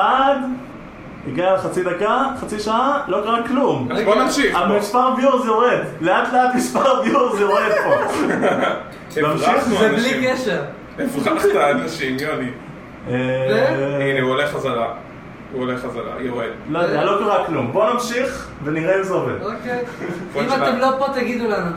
[1.28, 3.88] הגיע לחצי דקה, חצי שעה, לא קרה כלום.
[3.92, 4.56] אז בוא נמשיך.
[4.56, 7.94] המספר ויורס יורד, לאט לאט מספר ויורס יורד פה.
[9.22, 9.64] נמשיך?
[9.64, 10.26] זה בלי.
[10.26, 10.62] קשר.
[10.98, 12.50] הברחת אנשים, יוני.
[13.08, 13.14] אה,
[14.00, 14.86] הנה, הוא הולך חזרה.
[15.52, 16.46] הוא הולך חזרה, יורד.
[16.68, 17.72] לא יודע, לא קרה כלום.
[17.72, 19.42] בואו נמשיך ונראה אם זה עובד.
[19.42, 19.78] אוקיי.
[20.32, 20.48] בוא אם.
[20.48, 21.70] אתם לא פה תגידו לנו.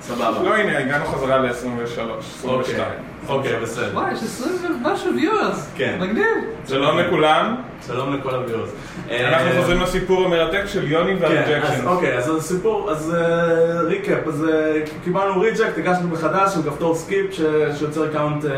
[0.00, 0.42] סבבה.
[0.44, 2.08] לא, הנה, הגענו חזרה ל-23, 22.
[2.48, 2.84] אוקיי,
[3.28, 3.90] אוקיי, בסדר.
[3.94, 4.54] וואי, יש 20
[4.84, 5.70] ומשהו viewers.
[5.76, 5.96] כן.
[6.00, 6.26] מגניב.
[6.68, 7.54] שלום לכולם,
[7.86, 8.70] שלום לכל ה viewers.
[9.10, 11.86] אנחנו אה, חוזרים לסיפור המרתק של יוני כן, אז וה rejection.
[11.86, 17.32] אוקיי, אז הסיפור, אז אה, recap, אז אה, קיבלנו reject, הגשנו מחדש עם כפתור skip
[17.32, 17.40] ש-
[17.78, 18.50] שיוצר account אה,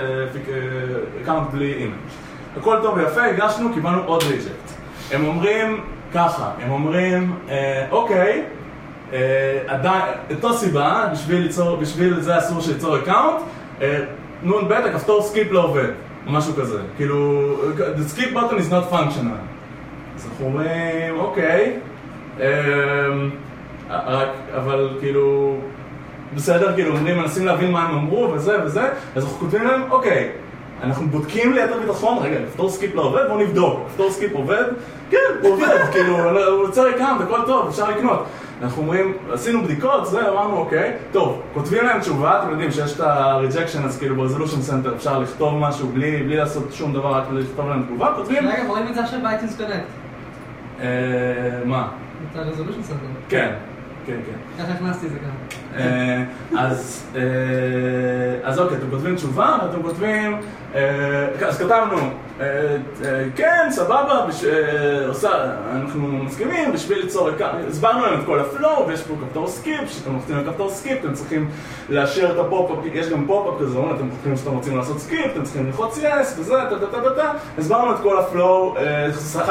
[1.28, 1.90] אה, בלי אימייל.
[2.60, 4.72] הכל טוב ויפה, הגשנו, קיבלנו עוד reject.
[5.12, 5.80] הם אומרים
[6.14, 8.44] ככה, הם אומרים, אה, אוקיי,
[9.12, 10.02] אה, עדיין,
[10.34, 13.40] אותו סיבה, בשביל ליצור, בשביל זה אסור שייצור account,
[13.82, 13.98] אה,
[14.42, 15.88] נ"ב, הכפתור skip לא עובד,
[16.26, 16.78] או משהו כזה.
[16.96, 19.38] כאילו, the skip button is not functional.
[20.16, 21.76] אז אנחנו אומרים, אוקיי,
[22.38, 22.44] אמ,
[23.90, 25.56] רק, אבל כאילו,
[26.34, 30.30] בסדר, כאילו, אומרים, מנסים להבין מה הם אמרו וזה וזה, אז אנחנו כותבים להם, אוקיי,
[30.82, 33.80] אנחנו בודקים ליתר ביטחון, רגע, כפתור סקיפ לא עובד, בואו נבדוק.
[33.86, 34.64] לפתור skip עובד?
[35.10, 38.24] כן, הוא עובד, כאילו, הוא יוצא ריקם, הכל טוב, אפשר לקנות.
[38.62, 43.00] אנחנו אומרים, עשינו בדיקות, זה, אמרנו, אוקיי, טוב, כותבים להם תשובה, אתם יודעים שיש את
[43.00, 47.68] ה-rejection, אז כאילו ב-resolution center אפשר לכתוב משהו בלי, בלי לעשות שום דבר, רק לכתוב
[47.68, 49.86] להם תגובה, כותבים, רגע, רואים את זה עכשיו ב iTunes Connect.
[50.80, 50.86] אה,
[51.64, 51.88] מה?
[52.32, 53.06] את ה resolution center.
[53.28, 53.54] כן,
[54.06, 54.62] כן, כן.
[54.62, 55.57] ככה הכנסתי את זה גם.
[55.76, 56.22] אה,
[56.58, 57.20] אז, אה,
[58.42, 60.40] אז אוקיי, אתם כותבים תשובה, ואתם כותבים,
[60.74, 61.96] אה, אז כתבנו,
[63.36, 64.44] כן, סבבה, בש-
[65.08, 65.30] עושה,
[65.72, 67.28] אנחנו מסכימים, בשביל ליצור,
[67.68, 70.98] הסברנו להם את כל ה flow, ויש פה כפתור skip, כשאתם לוחצים על כפתור skip,
[71.04, 71.48] אתם צריכים
[71.88, 75.66] לאשר את הפופ-אפ, יש גם פופ-אפ כזה, אתם חושבים שאתם רוצים לעשות skip, אתם צריכים
[75.66, 78.74] ללחוץ yes, וזה, טה טה טה טה טה, הסברנו את כל ה flow,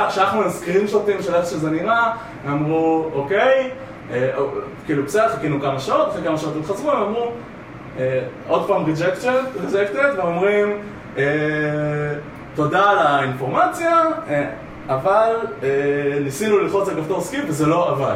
[0.10, 2.12] שלחנו להם screenשוטים של איך שזה נראה,
[2.48, 3.70] אמרו, אוקיי,
[4.86, 7.32] כאילו בסדר, חיכינו כמה שעות, אחרי כמה שעות הם חזרו, הם אמרו,
[8.00, 10.82] אה, עוד פעם rejected, rejected, והם אומרים,
[11.18, 11.24] אה,
[12.56, 14.50] תודה על האינפורמציה, אה,
[14.90, 18.16] אבל אה, ניסינו ללחוץ על כפתור skip וזה לא עבד.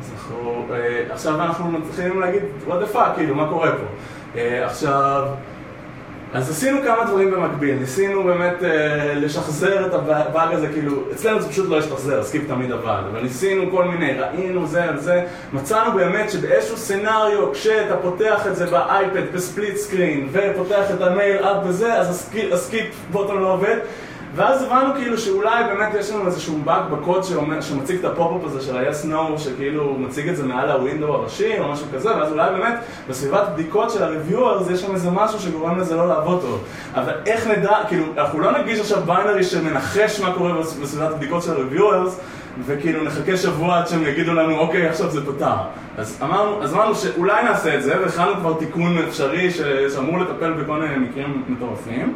[0.00, 3.86] אז אנחנו, אה, עכשיו אנחנו מתחילים להגיד, what the fuck, כאילו, מה קורה פה?
[4.36, 5.28] אה, עכשיו,
[6.34, 11.48] אז עשינו כמה דברים במקביל, ניסינו באמת אה, לשחזר את הבאג הזה, כאילו, אצלנו זה
[11.48, 16.30] פשוט לא השתחזר, skip תמיד עבד, אבל ניסינו כל מיני, ראינו זה וזה, מצאנו באמת
[16.30, 21.56] שבאיזשהו scenario, כשאתה פותח את זה באייפד ב split screen, ופותח את ה mail app
[21.66, 23.76] וזה, אז ה skip, ה skip button לא עובד,
[24.36, 28.60] ואז הבנו כאילו שאולי באמת יש לנו איזשהו באג בקוד שאומר, שמציג את הפופ-אפ הזה
[28.60, 32.32] של ה-yes no, שכאילו מציג את זה מעל ה window הראשי או משהו כזה, ואז
[32.32, 32.74] אולי באמת
[33.08, 36.64] בסביבת בדיקות של ה-reviewers יש שם איזה משהו שגורם לזה לא לעבוד טוב.
[36.94, 41.42] אבל איך נדע, כאילו, אנחנו לא נגיש עכשיו binary שמנחש מה קורה בס- בסביבת בדיקות
[41.42, 42.10] של ה-reviewers,
[42.66, 45.54] וכאילו נחכה שבוע עד שהם יגידו לנו, אוקיי, עכשיו זה פתר.
[45.98, 49.50] אז אמרנו, אז אמרנו שאולי נעשה את זה, והכנו כבר תיקון אפשרי
[49.94, 52.14] שאמור לטפל בכל מיני מקרים מטורפים.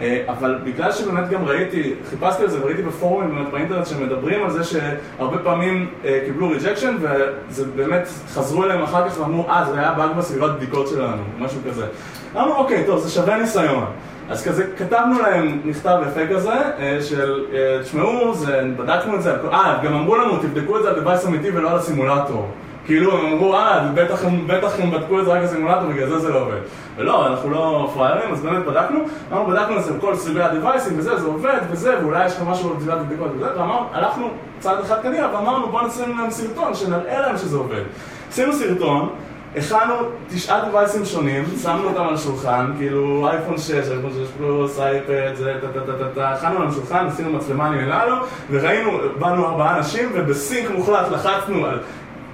[0.00, 4.50] אה, אבל בגלל שבאמת גם ראיתי, חיפשתי על זה וראיתי בפורומים באמת באינטרנט שמדברים על
[4.50, 9.78] זה שהרבה פעמים אה, קיבלו rejection וזה באמת חזרו אליהם אחר כך ואמרו אה זה
[9.78, 11.86] היה באג בסביבת בדיקות שלנו, משהו כזה.
[12.34, 13.84] אמרנו אוקיי טוב זה שווה ניסיון.
[14.28, 17.44] אז כזה כתבנו להם מכתב יפה כזה אה, של
[17.82, 18.32] תשמעו
[18.76, 21.76] בדקנו את זה, אה גם אמרו לנו תבדקו את זה על device אמיתי ולא על
[21.76, 22.48] הסימולטור.
[22.86, 26.28] כאילו הם אמרו, אה, בטח בטח הם בדקו את זה רק בסימולטור, בגלל זה זה
[26.28, 26.58] לא עובד.
[26.96, 28.98] ולא, אנחנו לא פראיירים, אז באמת בדקנו,
[29.32, 32.74] אמרנו, בדקנו את זה בכל סוגי הדווייסים וזה, זה עובד וזה, ואולי יש לך משהו
[32.74, 37.38] בסביבת הבדיקות וזה, ואמרנו, הלכנו צעד אחד קדימה ואמרנו, בוא נשים להם סרטון, שנראה להם
[37.38, 37.82] שזה עובד.
[38.30, 39.08] עשינו סרטון,
[39.56, 39.94] הכנו
[40.28, 45.54] תשעה deviceים שונים, שמנו אותם על השולחן, כאילו אייפון 6, אייפון 6 פלוס, אייפד, זה,
[45.60, 48.16] טה טה טה טה טה, הכנו על השולחן, עשינו מצלמה נעלה לו,
[48.50, 51.78] וראינו, באנו ארבעה אנשים, וב sync מוחלט לחצנו על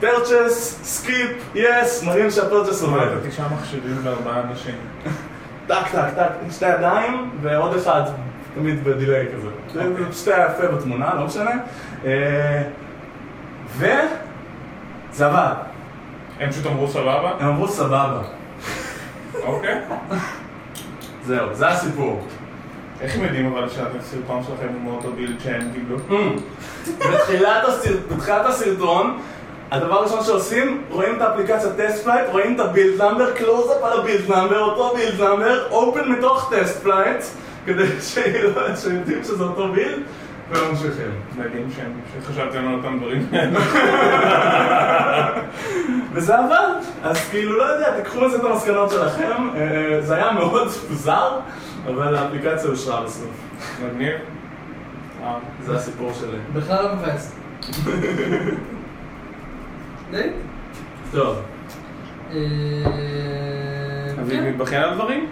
[0.02, 3.06] purchase, skip, yes, מראים שה purchase עובד.
[3.28, 4.74] תשעה מכשירים לארבעה אנשים.
[5.68, 8.02] טק טק טק, עם שתי ידיים, ועוד אחד,
[8.54, 9.48] תמיד ב delay כזה.
[9.72, 10.04] זה אוקיי.
[10.04, 11.50] זה פשוט היה יפה בתמונה, לא משנה.
[12.04, 12.62] אה,
[13.66, 13.86] ו...
[15.12, 15.54] זה עבד.
[16.40, 17.32] הם פשוט אמרו סבבה?
[17.40, 18.22] הם אמרו סבבה.
[19.42, 19.80] אוקיי.
[21.26, 22.26] זהו, זה הסיפור.
[23.00, 25.98] איך הם יודעים אבל שהסרטון שלכם הוא מאותו build שהם קיבלו?
[28.10, 29.18] בתחילת הסרטון,
[29.72, 34.05] הדבר הראשון שעושים, רואים את האפליקציה TestFlight, רואים את ה build number, קלוז-אפ על ה
[34.05, 37.24] build number, אותו build number, open מתוך TestFlight,
[37.66, 40.02] כדי שיודעים שזה אותו בילד,
[40.50, 41.10] וממשיכים.
[41.36, 43.28] מדהים שהם שחשבתם על אותם דברים.
[46.12, 50.68] וזה עבד, אז כאילו, לא יודע, תיקחו מזה את המסקנות שלכם, אה, זה היה מאוד
[50.90, 51.38] מוזר,
[51.86, 53.30] אבל האפליקציה אושרה בסוף.
[53.84, 54.16] מגניב.
[55.62, 56.38] זה הסיפור שלי.
[56.52, 57.34] בכלל לא מבאס.
[60.12, 60.28] די?
[61.12, 61.42] טוב.
[62.30, 62.36] אה,
[64.20, 64.48] אביב כן.
[64.48, 65.26] מתבכיין על דברים?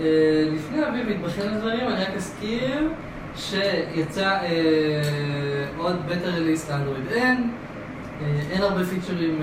[0.00, 2.88] אה, לפני אביב מתבחן על דברים, אני רק אזכיר
[3.36, 7.14] שיצא אה, עוד בטר ריליסט לאנדרואיד N.
[7.14, 9.42] אה, אין הרבה פיצ'רים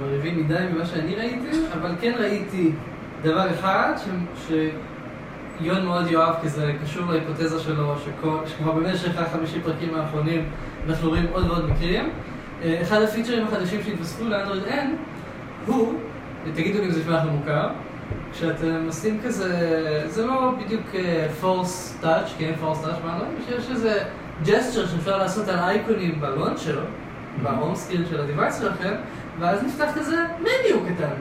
[0.00, 2.72] מרהיבים מדי ממה שאני ראיתי, אבל כן ראיתי
[3.22, 3.92] דבר אחד
[4.46, 7.94] שיון מאוד יאהב, כי זה קשור להיפותזה שלו,
[8.46, 10.48] שכבר במשך החמישים פרקים האחרונים
[10.88, 12.10] אנחנו רואים עוד ועוד מקרים.
[12.62, 14.86] אה, אחד הפיצ'רים החדשים שהתווספו לאנדרואיד N
[15.66, 15.94] הוא,
[16.54, 17.68] תגידו לי אם זה נשמע לכם מוכר,
[18.32, 23.70] כשאתם עושים כזה, זה לא בדיוק אה, force touch, כי אין force touch באנדרואיד, שיש
[23.70, 24.02] איזה
[24.44, 26.84] gesture שאפשר לעשות על אייקונים ב launcher,
[27.42, 28.94] ב home screen של ה device שלכם,
[29.38, 31.14] ואז נפתח כזה menu קטן.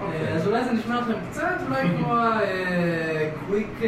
[0.00, 0.28] אוקיי.
[0.28, 3.80] אה, אז אולי זה נשמע לכם קצת, אולי כמו ה quick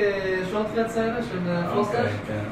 [0.50, 1.38] shortcuts האלה של
[1.72, 2.12] force אוקיי.
[2.26, 2.44] כן.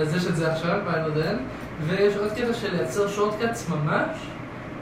[0.00, 1.36] אז יש את זה עכשיו, ביי לונג,
[1.80, 4.16] ויש עוד קטע של לייצר שורטקאטס ממש,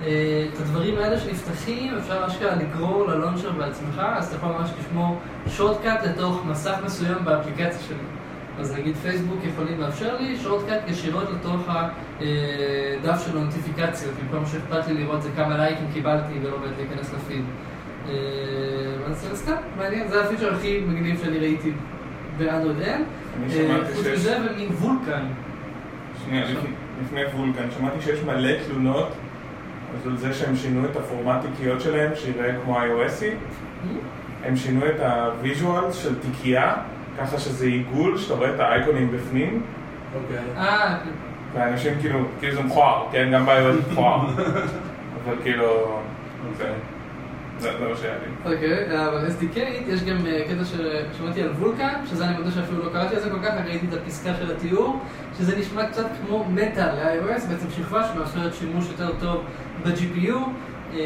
[0.02, 5.18] אה, את הדברים האלה שנפתחים, אפשר אשכרה לגרור ללונצ'ר בעצמך, אז אתה יכול ממש לשמור
[5.48, 7.96] שורטקאט לתוך מסך מסוים באפליקציה שלי.
[8.60, 11.68] אז נגיד פייסבוק יכולים לאפשר לי שורטקאט ישירות לתוך
[12.20, 17.44] הדף של הנוטיפיקציות, במקום שאכפת לי לראות זה כמה לייקים קיבלתי ולא באמת להיכנס לפיד.
[18.08, 18.12] אה,
[19.06, 21.72] אז זה סתם, מעניין, זה הפיצ'ר הכי מגניב שאני ראיתי
[22.38, 22.88] באנדרואיד N.
[23.36, 25.24] אני אה, שמעתי חוץ שיש- מזה ומין וולקן.
[26.24, 26.46] שנייה,
[27.02, 29.08] לפני- וולקן, שמעתי שיש מלא תלונות
[30.00, 33.24] אז על זה שהם שינו את הפורמט תיקיות שלהם, שיראה כמו iOSי.
[34.44, 36.74] הם שינו את הוויז'ואל של תיקייה,
[37.20, 39.62] ככה שזה עיגול, שאתה רואה את האייקונים בפנים,
[40.14, 40.38] אוקיי.
[40.56, 40.96] אה,
[41.54, 44.26] ואנשים כאילו, כאילו זה מכוער, כן, גם ב-iOS מכוער.
[45.24, 45.98] אבל כאילו,
[47.72, 48.54] זה מה שהיה לי.
[48.54, 49.58] אוקיי, אבל SDK,
[49.88, 53.30] יש גם אה, קטע ששמעתי על וולקן, שזה אני מודה שאפילו לא קראתי על זה
[53.30, 54.98] כל כך, רק ראיתי את הפסקה של התיאור,
[55.38, 59.44] שזה נשמע קצת כמו מטא ל-iOS, בעצם שכבה שמאפשרת שימוש יותר טוב
[59.84, 60.36] ב-GPU.
[60.94, 60.98] אה,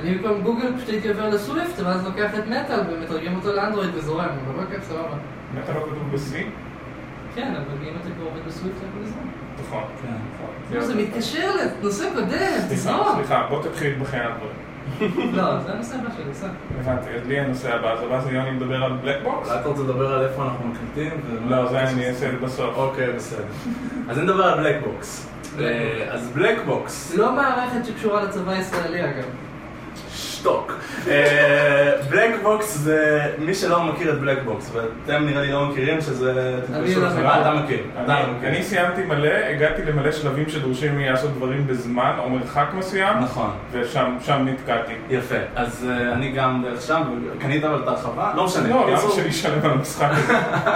[0.00, 4.28] אני במקום גוגל פשוט הייתי עובר לסוויפט, ואז לוקח את מטאל ומתרגם אותו לאנדרואיד וזורם,
[4.46, 5.16] אבל אוקיי, סבבה.
[5.54, 6.34] באמת לא כתוב ב-C?
[7.34, 9.30] כן, אבל אם אתה כבר עובד בסוויפט, זה הכל לזרום.
[9.60, 9.84] נכון.
[10.02, 10.45] כן.
[10.70, 11.50] נו, זה מתקשר
[11.80, 13.14] לנושא קודם, סליחה, תזרום.
[13.16, 14.66] סליחה, בוא תתחיל בחיים הדברים.
[15.34, 16.46] לא, זה הנושא הבא שלי, סע.
[16.80, 19.48] הבנתי, אז לי הנושא הבא, אז הבא זה יוני מדבר על Blackbox?
[19.48, 21.20] אולי אתה רוצה לדבר על איפה אנחנו מקליטים?
[21.48, 22.76] לא, זה אני אעשה את זה בסוף.
[22.76, 23.44] אוקיי, בסדר.
[24.08, 25.28] אז אני מדבר על Blackbox.
[26.10, 29.24] אז Blackbox, לא מערכת שקשורה לצבא הישראלי אגב.
[30.36, 30.72] שתוק.
[32.10, 36.32] Blackbox זה, מי שלא מכיר את Blackbox, ואתם נראה לי לא מכירים, שזה...
[36.70, 37.06] לא.
[37.28, 37.78] אה, אתה מכיר.
[37.96, 38.48] אני- מכיר.
[38.48, 43.50] אני סיימתי מלא, הגעתי למלא שלבים שדורשים ממני לעשות דברים בזמן או מרחק מסוים, נכון.
[43.72, 44.92] ושם שם נתקעתי.
[45.10, 45.34] יפה.
[45.56, 47.02] אז אה, אני גם דרך שם,
[47.36, 48.32] וקנית אבל את ההרחבה?
[48.36, 48.68] לא משנה.
[48.68, 50.32] לא, למה שאני אשלם על המשחק הזה?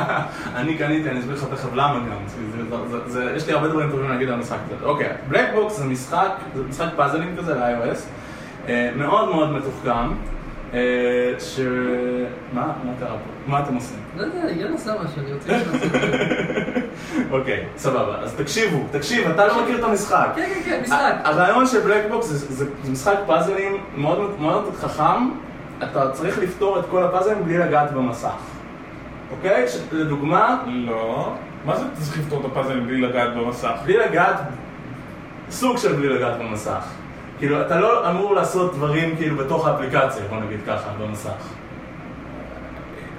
[0.61, 2.16] אני קניתי, אני אסביר לך תכף למה גם.
[2.26, 2.36] זה-
[2.70, 4.84] זה- זה- זה- יש לי הרבה דברים טובים להגיד על המשחק הזה.
[4.86, 7.98] אוקיי, בלקבוקס זה משחק, זה משחק פאזלים כזה ל-iOS,
[8.96, 10.12] מאוד מאוד מתוחכם,
[10.74, 11.61] אה, ש...
[12.52, 12.72] מה?
[12.84, 13.50] מה קרה פה?
[13.50, 13.98] מה אתם עושים?
[14.16, 15.98] לא יודע, יאללה עשה משהו, אני רוצה לעשות את זה.
[17.36, 18.16] אוקיי, סבבה.
[18.22, 20.28] אז תקשיבו, תקשיב, אתה לא מכיר את המשחק.
[20.36, 21.14] כן, כן, כן, משחק.
[21.24, 25.30] הרעיון של בלקבוקס זה, משחק פאזלים מאוד מאוד חכם,
[25.82, 28.36] אתה צריך לפתור את כל הפאזלים בלי לגעת במסך.
[29.30, 29.66] אוקיי?
[29.92, 31.32] לדוגמה, לא.
[31.64, 33.72] מה זה צריך לפתור את הפאזל בלי לגעת במסך?
[33.84, 34.36] בלי לגעת,
[35.50, 36.86] סוג של בלי לגעת במסך.
[37.41, 41.30] כאילו, אתה לא אמור לעשות דברים כאילו בתוך האפליקציה, בוא נגיד ככה, במסך.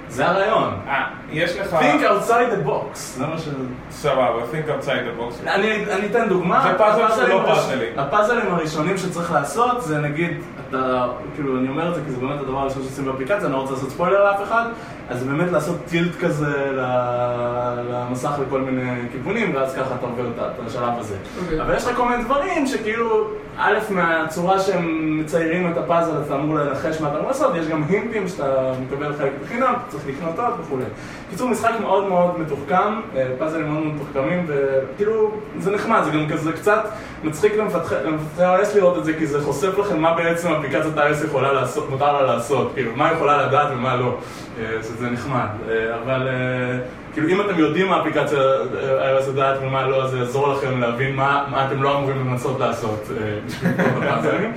[0.08, 0.74] זה הרעיון.
[0.88, 1.72] אה, יש לך...
[1.80, 2.30] think outside
[2.64, 2.94] the box.
[2.96, 3.48] זה מה ש...
[3.90, 5.48] סבבה, think outside the box.
[5.48, 6.62] אני, אני אתן דוגמה.
[6.72, 7.98] זה פאזל לא הראש- פאזלים.
[7.98, 10.30] הפאזלים הראשונים שצריך לעשות זה נגיד,
[10.68, 13.56] אתה, כאילו אני אומר את זה כי זה באמת הדבר הראשון שעושים באפליקציה, אני לא
[13.58, 14.64] רוצה לעשות ספוילר לאף אחד,
[15.10, 20.26] אז זה באמת לעשות טילט כזה ל- למסך לכל מיני כיוונים, ואז ככה אתה עובר
[20.46, 21.16] את השלב הזה.
[21.44, 21.60] אוקיי.
[21.62, 26.54] אבל יש לך כל מיני דברים שכאילו, א', מהצורה שהם מציירים את הפאזל, אתה אמור
[26.54, 30.60] לנחש מה אתה אמור לעשות, יש גם הינטים שאתה מקבל חלק בחינם, צריך לקנות עוד
[30.60, 30.84] וכולי.
[31.30, 36.52] קיצור, משחק מאוד מאוד מתוחכם, אה, פאזלים מאוד מתוחכמים, וכאילו, זה נחמד, זה גם כזה
[36.52, 36.84] קצת
[37.24, 37.94] מצחיק למפתחי
[38.38, 42.12] iOS לראות את זה, כי זה חושף לכם מה בעצם אפליקציית iOS יכולה לעשות, מותר
[42.12, 44.18] לה לעשות, כאילו, מה יכולה לדעת ומה לא,
[44.58, 45.46] אה, שזה נחמד.
[45.68, 46.78] אה, אבל אה,
[47.12, 48.38] כאילו, אם אתם יודעים מה אפליקציה
[48.78, 52.60] iOS יודעת ומה לא, אז זה יעזור לכם להבין מה מה אתם לא אמורים לנסות
[52.60, 53.08] לעשות
[53.46, 54.52] בשביל את הפאזלים.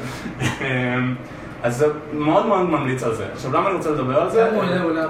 [1.64, 3.26] אז זה מאוד מאוד ממליץ על זה.
[3.34, 4.50] עכשיו, למה אני רוצה לדבר על זה?
[4.50, 5.04] הוא עולה?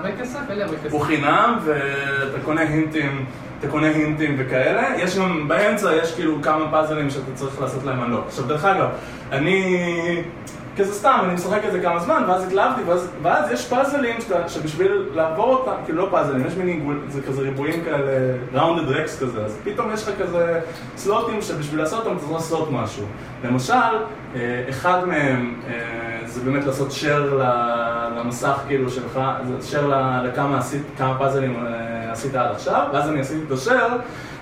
[0.66, 0.91] הרבה כסף.
[0.91, 3.26] הוא חינם, ואתה קונה הינטים,
[3.66, 4.95] אתה קונה הינטים וכאלה.
[4.97, 8.26] יש גם, באמצע יש כאילו כמה פאזלים שאתה צריך לעשות להם אנלוק.
[8.28, 8.88] עכשיו, דרך אגב,
[9.32, 10.24] אני...
[10.78, 14.49] כזה סתם, אני משחק את זה כמה זמן, ואז התלהבתי, ואז, ואז יש פאזלים שאתה,
[14.49, 19.20] שבשביל לעבור אותם, כאילו לא פאזלים, יש מין עיגול, זה כזה ריבועים כאלה, ראונדד רקס
[19.20, 20.59] כזה, אז פתאום יש לך כזה
[20.97, 23.05] סלוטים שבשביל לעשות אותם אתה צריך לעשות משהו.
[23.48, 23.74] למשל,
[24.36, 25.74] אה, אחד מהם אה,
[26.26, 27.43] זה באמת לעשות share
[28.18, 29.20] למסך כאילו שלך,
[29.72, 29.86] share
[30.24, 33.93] לכמה עשית, כמה פאזלים אה, עשית עד עכשיו, ואז אני עשיתי את השare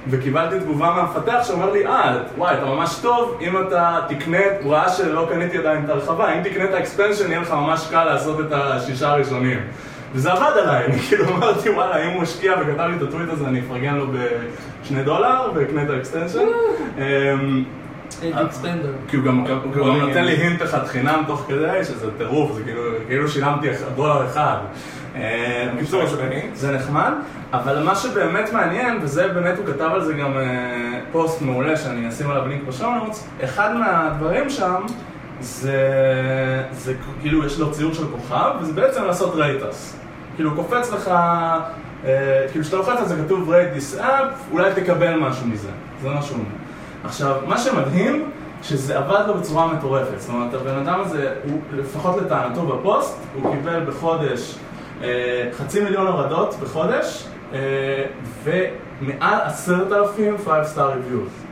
[0.08, 4.89] וקיבלתי תגובה מהמפתח שאומר לי, אה, וואי, אתה ממש טוב, אם אתה תקנה, הוא ראה
[4.89, 8.51] שלא קניתי עדיין את הרחבה, אם תקנה את האקספנשן יהיה לך ממש קל לעשות את
[8.51, 9.60] השישה הראשונים.
[10.14, 13.47] וזה עבד עליי, אני כאילו אמרתי, וואלה, אם הוא השקיע וכתב לי את הטוויט הזה,
[13.47, 14.06] אני אפרגן לו
[14.84, 16.45] בשני דולר ואקנה את ה extension.
[18.24, 18.91] אמ, expander.
[19.07, 19.45] כי הוא גם
[19.76, 24.26] גם נותן לי hint אחד חינם תוך כדי, שזה טירוף, זה כאילו, כאילו שילמתי דולר
[24.26, 24.57] אחד.
[25.16, 26.01] אה, בקיצור.
[26.53, 27.11] זה נחמד,
[27.53, 32.09] אבל מה שבאמת מעניין, וזה באמת הוא כתב על זה גם אה, פוסט מעולה שאני
[32.09, 34.82] אשים עליו לינק ב show notes, אחד מהדברים שם
[35.39, 35.78] זה,
[36.72, 39.97] זה כאילו יש לו ציור של כוכב, וזה בעצם לעשות rates.
[40.36, 45.16] כאילו קופץ לך, אה, כאילו כשאתה לוחץ על זה כתוב rate this app, אולי תקבל
[45.16, 45.70] משהו מזה,
[46.01, 46.62] זה מה שהוא אומר.
[47.04, 48.30] עכשיו, מה שמדהים
[48.64, 50.20] שזה עבד לו בצורה מטורפת.
[50.20, 54.56] זאת אומרת, הבן אדם הזה, הוא, לפחות לטענתו בפוסט, הוא קיבל בחודש
[55.04, 57.60] אה, חצי מיליון הורדות בחודש, אה,
[58.43, 61.43] ומעל עשרת אלפים 5 star reviews.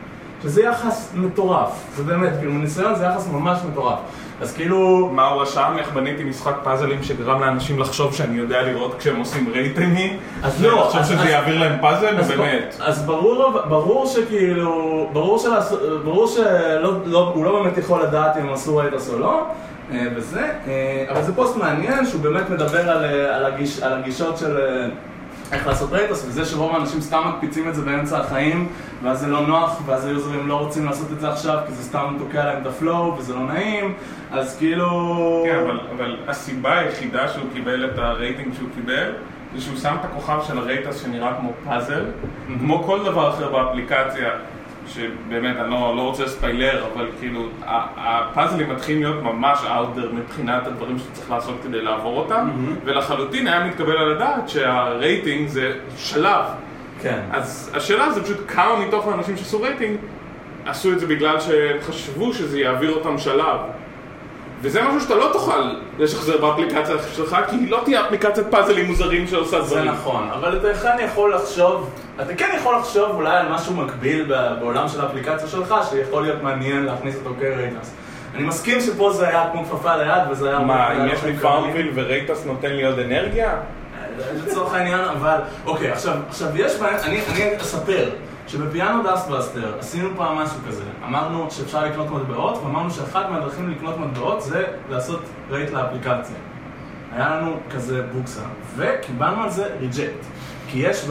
[0.44, 4.00] שזה יחס מטורף, זה באמת, כאילו מניסיון זה יחס ממש מטורף.
[4.42, 5.10] אז כאילו...
[5.14, 5.74] מה הוא רשם?
[5.78, 10.18] איך בניתי משחק פאזלים שגרם לאנשים לחשוב שאני יודע לראות כשהם עושים רייטינגים?
[10.44, 12.18] אז לא, לחשוב שזה אז- יעביר להם פאזל?
[12.20, 12.76] אז באמת.
[12.80, 15.72] אז ברור, ברור שכאילו, ברור, שלעש,
[16.04, 16.46] ברור שהוא
[17.06, 19.44] לא, הוא לא באמת יכול לדעת אם הם עשו rates או לא,
[19.92, 23.94] אה, וזה, אה, אבל זה פוסט מעניין שהוא באמת מדבר על, אה, על, הגיש, על
[23.94, 24.58] הגישות של
[25.52, 28.70] איך לעשות rates, וזה שרוב האנשים סתם מקפיצים את זה באמצע החיים,
[29.04, 32.16] ואז זה לא נוח, ואז היוזרים לא רוצים לעשות את זה עכשיו, כי זה סתם
[32.20, 33.94] תוקע להם את ה flow, וזה לא נעים,
[34.32, 35.44] אז כאילו...
[35.46, 39.12] כן, אבל, אבל הסיבה היחידה שהוא קיבל את הרייטינג שהוא קיבל
[39.56, 42.06] זה שהוא שם את הכוכב של ה rates שנראה כמו פאזל
[42.60, 44.30] כמו כל דבר אחר באפליקציה
[44.94, 47.48] שבאמת, אני לא, לא רוצה ספיילר, אבל כאילו,
[47.98, 52.50] הפאזלים מתחילים להיות ממש out there מבחינת הדברים שצריך לעשות כדי לעבור אותם,
[52.86, 56.46] ולחלוטין היה מתקבל על הדעת שהרייטינג זה שלב.
[57.02, 57.20] כן.
[57.32, 59.98] אז השאלה זה פשוט כמה מתוך האנשים שעשו רייטינג
[60.66, 63.58] עשו את זה בגלל שהם חשבו שזה יעביר אותם שלב.
[64.62, 69.28] וזה משהו שאתה לא תוכל לשחזר באפליקציה שלך, כי היא לא תהיה אפליקציית פאזלים מוזרים
[69.28, 69.92] שעושה זה דברים.
[69.92, 71.90] נכון, אבל אתה כן יכול לחשוב,
[72.22, 76.84] אתה כן יכול לחשוב אולי על משהו מקביל בעולם של האפליקציה שלך, שיכול להיות מעניין
[76.84, 77.94] להכניס אותו כ rates.
[78.36, 80.60] אני מסכים שפה זה היה כמו כפפה ליד, וזה היה...
[80.60, 83.54] מה, אם יש לי FarmVille ו rates נותן לי עוד אנרגיה?
[84.46, 88.10] לצורך העניין, אבל, אוקיי, עכשיו, עכשיו יש בעיה, אני, אני אספר
[88.52, 93.70] שב Piano Dust Buster עשינו פעם משהו כזה, אמרנו שאפשר לקנות מטבעות, ואמרנו שאחת מהדרכים
[93.70, 96.36] לקנות מטבעות זה לעשות rate לאפליקציה.
[97.12, 98.42] היה לנו כזה בוקסה,
[98.76, 100.26] וקיבלנו על זה reject.
[100.72, 101.06] כי יש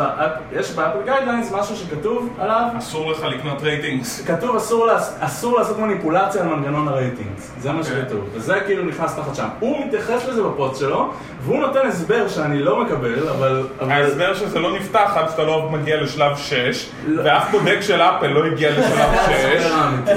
[0.52, 4.24] יש ב Apple guidelines משהו שכתוב עליו, אסור לך לקנות ratings.
[4.26, 4.88] כתוב אסור,
[5.20, 7.92] אסור לעשות מניפולציה על מנגנון ה ratings, זה מה אוקיי.
[8.02, 9.46] שכתוב, וזה כאילו נכנס תחת שם.
[9.61, 13.62] הוא מתייחס לזה בפוסט שלו, והוא נותן הסבר שאני לא מקבל, אבל...
[13.80, 17.22] אבל- ההסבר שזה לא נפתח עד שאתה לא מגיע לשלב 6, לא.
[17.24, 19.30] ואף בודק של אפל לא הגיע לשלב 6.
[19.30, 20.12] ההסבר האמיתי.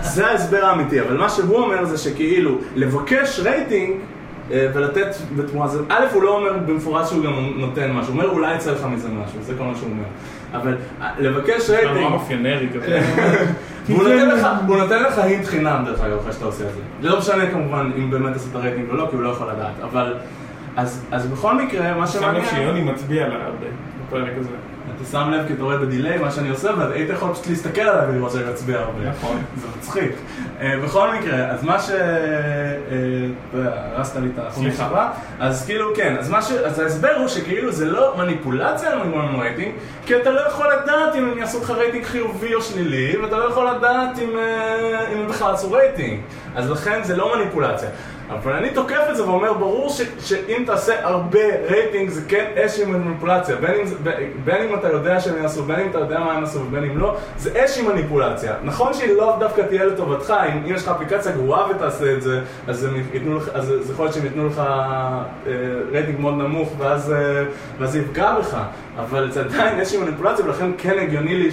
[0.00, 3.96] זה ההסבר האמיתי, אבל מה שהוא אומר זה שכאילו, לבקש רייטינג
[4.50, 8.54] ולתת בתמורה זה, א', הוא לא אומר במפורש שהוא גם נותן משהו, הוא אומר אולי
[8.54, 10.04] יצא לך מזה משהו, זה כל מה שהוא אומר.
[10.62, 13.00] אבל אה, לבקש נורא רייטינג, מאפיינרי כזה.
[13.86, 16.80] והוא נותן לך- הוא נותן לך hint חינם דרך אגב אחרי שאתה עושה את זה.
[17.02, 19.74] זה לא משנה כמובן אם באמת עשית רייטינג או לא, כי הוא לא יכול לדעת,
[19.84, 20.14] אבל...
[20.76, 22.44] אז אז בכל מקרה, מה שם שמעניין...
[22.44, 23.66] לב שיוני מצביע לה הרבה
[24.08, 24.48] בפרק הזה.
[25.00, 27.80] אתה שם לב כי אתה רואה ב delay מה שאני עושה, והיית יכול פשוט להסתכל
[27.80, 29.10] עליי ולראות שאני מצביע הרבה.
[29.10, 29.42] נכון.
[29.56, 30.12] זה מצחיק.
[30.60, 31.90] אה, בכל מקרה, אז מה ש...
[31.90, 33.56] אה,
[33.96, 34.86] הרסת לי את החומר סליחה.
[34.86, 35.10] הבא.
[35.40, 36.50] אז כאילו, כן, אז מה ש...
[36.52, 39.72] אז ההסבר הוא שכאילו זה לא מניפולציה על מנגנון רייטינג,
[40.06, 43.44] כי אתה לא יכול לדעת אם הם יעשו לך רייטינג חיובי או שלילי, ואתה לא
[43.44, 46.20] יכול לדעת אם, אה, אם הם בכלל עשו רייטינג.
[46.56, 47.88] אז לכן זה לא מניפולציה.
[48.34, 52.84] אבל אני תוקף את זה ואומר, ברור ש, שאם תעשה הרבה רייטינג זה כן איזושהי
[52.84, 53.56] מניפולציה.
[53.56, 53.94] בין אם, זה,
[54.44, 56.98] בין אם אתה יודע שהם יעשו, בין אם אתה יודע מה הם עשו ובין אם
[56.98, 58.54] לא, זה איזושהי מניפולציה.
[58.64, 62.40] נכון שהיא לא דווקא תהיה לטובתך, אם, אם יש לך אפליקציה גרועה ותעשה את זה,
[62.68, 62.88] אז,
[63.26, 65.22] לך, אז זה יכול להיות שהם ייתנו לך אה,
[65.92, 67.12] רייטינג מאוד נמוך ואז,
[67.80, 68.56] אה, זה יפגע בך.
[68.98, 71.50] אבל זה עדיין איזושהי מניפולציה ולכן כן הגיוני לי.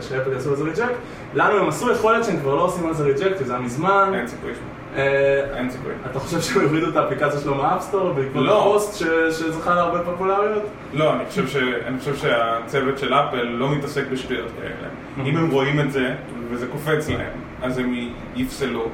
[0.00, 0.94] שאפל יעשו לזה reject.
[1.34, 3.62] לנו הם עשו, יכול להיות שהם כבר לא עושים על זה reject, כי זה היה
[3.62, 4.12] מזמן.
[4.14, 4.79] אין סיכוי שם.
[4.96, 5.92] אה, אין סיכוי.
[6.10, 8.60] אתה חושב שהם הורידו את האפליקציה שלו מה App Store בעקבות לא.
[8.60, 10.62] הפוסט ש- שזכה להרבה פופולריות?
[10.92, 11.56] לא, אני חושב, ש...
[11.86, 14.88] אני חושב שהצוות של אפל לא מתעסק בשטויות כאלה.
[15.28, 16.14] אם הם רואים את זה,
[16.50, 17.30] וזה קופץ להם,
[17.62, 17.94] אז הם
[18.36, 18.84] יפסלו.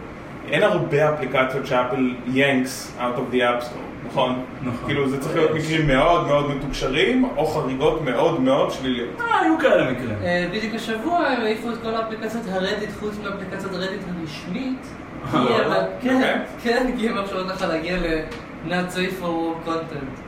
[0.50, 4.42] אין הרבה אפליקציות שאפל yanks out of the app store, נכון?
[4.62, 4.86] נכון.
[4.86, 9.20] כאילו זה צריך להיות מקרים מאוד מאוד מתוקשרים, או חריגות מאוד מאוד שליליות.
[9.20, 10.16] אה, היו כאלה מקרים.
[10.24, 14.86] אה, בדיוק השבוע הם העיפו את כל האפליקציות הרדיט חוץ מאפליקציית רדיט הרשמית.
[15.34, 16.46] אה, הם- כן, באמת?
[16.62, 20.20] כן, כי הם מאפשרות לך להגיע ל-Not safe for content.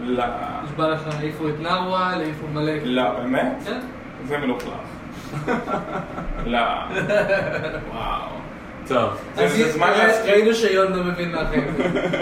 [0.00, 0.24] לא,
[0.64, 2.72] נשבע לך, העיפו את נארוול, העיפו מלא.
[2.84, 3.52] לא, באמת?
[3.66, 3.78] כן.
[4.24, 4.72] זה מלוכלך.
[6.46, 6.58] לא.
[7.92, 8.30] וואו.
[8.94, 9.10] טוב.
[9.36, 10.32] זה- אז זה זמן אה, להזכיר.
[10.32, 11.74] ראינו שיון לא מבין מהחיים.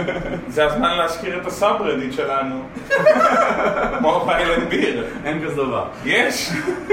[0.48, 2.62] זה הזמן להזכיר את הסאב-רדיט שלנו.
[4.00, 5.04] Mobile and Beer.
[5.24, 5.84] אין כזה דבר.
[6.04, 6.50] יש,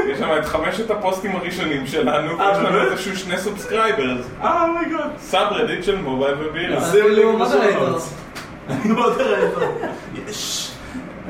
[0.08, 2.92] יש שם את חמשת הפוסטים הראשונים שלנו, אה, ויש לנו באמת?
[2.92, 4.26] איזשהו שני subscribers.
[4.44, 5.00] אה, oh my god.
[5.20, 6.80] subreddit של Mobile ו Beer.
[6.80, 7.54] שים לי אפילו בשלוש.
[7.66, 8.00] moderator.
[8.70, 9.64] אני moderator.
[10.28, 10.72] יש.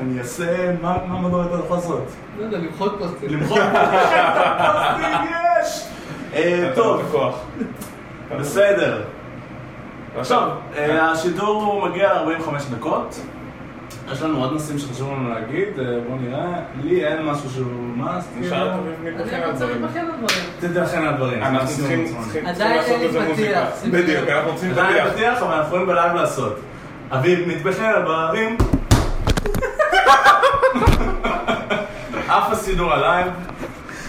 [0.00, 0.44] אני אעשה,
[0.82, 2.04] מה מה moderator יכול לעשות?
[2.38, 3.28] לא יודע, למחוק פוסטים.
[3.28, 5.14] למחוק פוסטים,
[5.62, 5.84] יש!
[6.34, 7.34] אה, טוב, בכוח.
[8.40, 9.02] בסדר.
[10.18, 13.20] עכשיו, אה, השידור הוא מגיע ל-45 דקות.
[14.12, 16.46] יש לנו עוד נושאים שחשוב לנו להגיד, אה, בואו נראה.
[16.82, 17.66] לי אין משהו שהוא
[17.96, 18.28] מאסט.
[18.38, 19.66] נשאל אותו ונתבחן אני רוצה.
[19.66, 20.46] להתבחן על דברים.
[20.60, 21.42] תתבחן על הדברים.
[21.42, 22.22] אנחנו צריכים זמן.
[22.22, 23.64] צריכים- צריכים עדיין לעשות איזה מוזיקה.
[23.92, 24.28] בדיוק.
[24.28, 25.12] אנחנו רוצים עדיין פתיח.
[25.12, 26.56] פתיח, אבל אנחנו יכולים בלייב לעשות.
[27.12, 28.56] אביב מתבחן על דברים.
[32.28, 33.26] אף הסידור הלייב.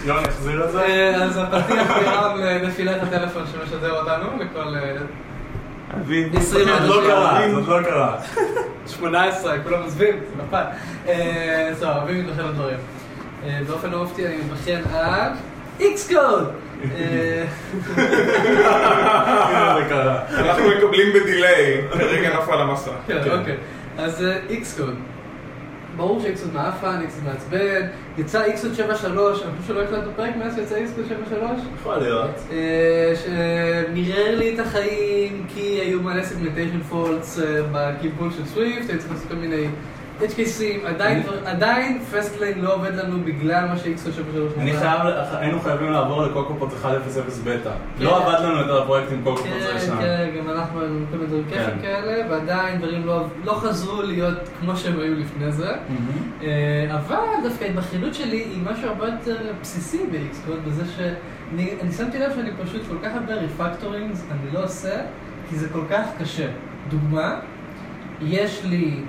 [0.04, 0.80] יוני יחזיר את זה.
[0.80, 4.96] אה, אז הפתיח נראה לנפילת הטלפון שמשדר אותנו לכל אה,
[5.96, 8.16] אביב, זאת לא קרה, זאת לא קרה.
[8.86, 10.62] 18, כולם עוזבים, זה נפל.
[11.08, 12.76] אה, טוב, אוהבים מתבחן על דברים.
[13.46, 15.30] אה, באופן לא מפתיע אני מתבחן על
[15.80, 16.50] איקס קוד!
[20.38, 22.90] אנחנו מקבלים בדיליי, כרגע נפל המסך.
[23.06, 23.38] כן, כן.
[23.38, 23.56] אוקיי.
[23.98, 24.94] אז איקס קוד.
[25.96, 27.86] ברור שאיקס קוד מעפן, איקס קוד מעצבן.
[28.18, 28.92] יצא איקס קוד 7.3, אני
[29.60, 31.34] חושב שלא הקלטנו פרק מאז שיצא Xcode 7.3.
[31.80, 32.30] יכול להיות.
[32.52, 37.38] אה, שמירר לי את החיים כי היו מלא segmentation faults
[37.72, 39.66] בכיוון של Swift, היו צריכים לעשות כל מיני
[40.20, 40.86] cases,
[41.44, 45.00] עדיין, fastlane לא עובד לנו בגלל מה ש-X 73 אני חייב,
[45.32, 46.86] היינו חייבים לעבור לקוקופוט 1.0
[47.44, 47.70] בטא.
[48.00, 49.96] לא עבד לנו יותר הפרויקט עם CocoaPods זה כן.
[50.00, 51.64] כן, גם אנחנו היינו כל מיני דברים כן.
[51.64, 55.70] כיפים כאלה, ועדיין דברים לא- לא חזרו להיות כמו שהם היו לפני זה.
[56.42, 57.16] אה, אבל
[57.48, 62.50] דווקא ההתבכיינות שלי היא משהו הרבה יותר בסיסי ב-Xcode, בזה שאני אני שמתי לב שאני
[62.64, 64.96] פשוט כל כך הרבה refactorings אני לא עושה,
[65.50, 66.46] כי זה כל כך קשה.
[66.88, 67.34] דוגמה,
[68.22, 69.00] יש לי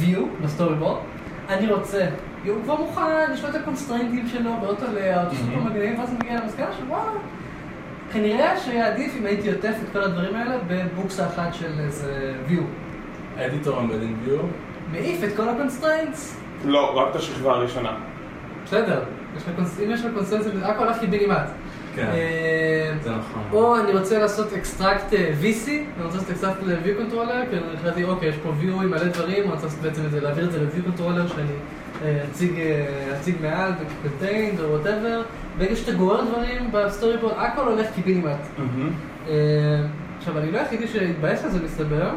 [0.00, 1.00] view ב-storyboard,
[1.48, 2.06] אני רוצה,
[2.46, 6.18] הוא כבר מוכן, יש לו את ה-constraint ים שלו ב-auto layout, סופר מגניבים, ואז אני
[6.18, 7.02] מגיע למסקנה של וואו,
[8.12, 12.62] כנראה שהיה עדיף אם הייתי עוטף את כל הדברים האלה בבוקסה אחת של איזה view.
[13.40, 14.38] editor, embed in view.
[14.92, 17.96] מעיף את כל ה-constraints, לא, רק את השכבה הראשונה.
[18.64, 19.04] בסדר,
[19.84, 21.48] אם יש לך קונסנזוס, הכל הולך קיבינימט.
[21.94, 23.42] כן, אה, זה נכון.
[23.52, 27.74] או אני רוצה לעשות extract אה, VC, אני רוצה לעשות extract ל-view controller, כי אני
[27.74, 30.44] החלטתי, אוקיי, יש פה view עם מלא דברים, אני רוצה לעשות בעצם את זה, להעביר
[30.44, 31.52] את זה ל-view controller שאני
[32.04, 32.52] אה, אציג,
[33.20, 35.22] אציג מעל, ב-contained או whatever.
[35.58, 38.38] ברגע שאתה גורר דברים ב-storyboard, הכל הולך קיבינימט.
[40.18, 42.10] עכשיו, אני לא היחידי שהתבאס על זה מסתבר.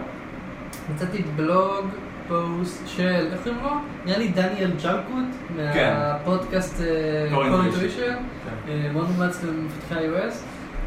[0.93, 1.85] מצאתי בלוג
[2.27, 3.69] פוסט של, איך קוראים לו?
[4.05, 5.35] נראה לי דניאל ג'אנקוט,
[5.73, 5.93] כן.
[5.97, 7.27] מהפודקאסט אה.
[7.31, 8.15] Intuition,
[8.45, 8.69] כן.
[8.69, 10.33] אה, מאוד מומלץ למפתחי iOS,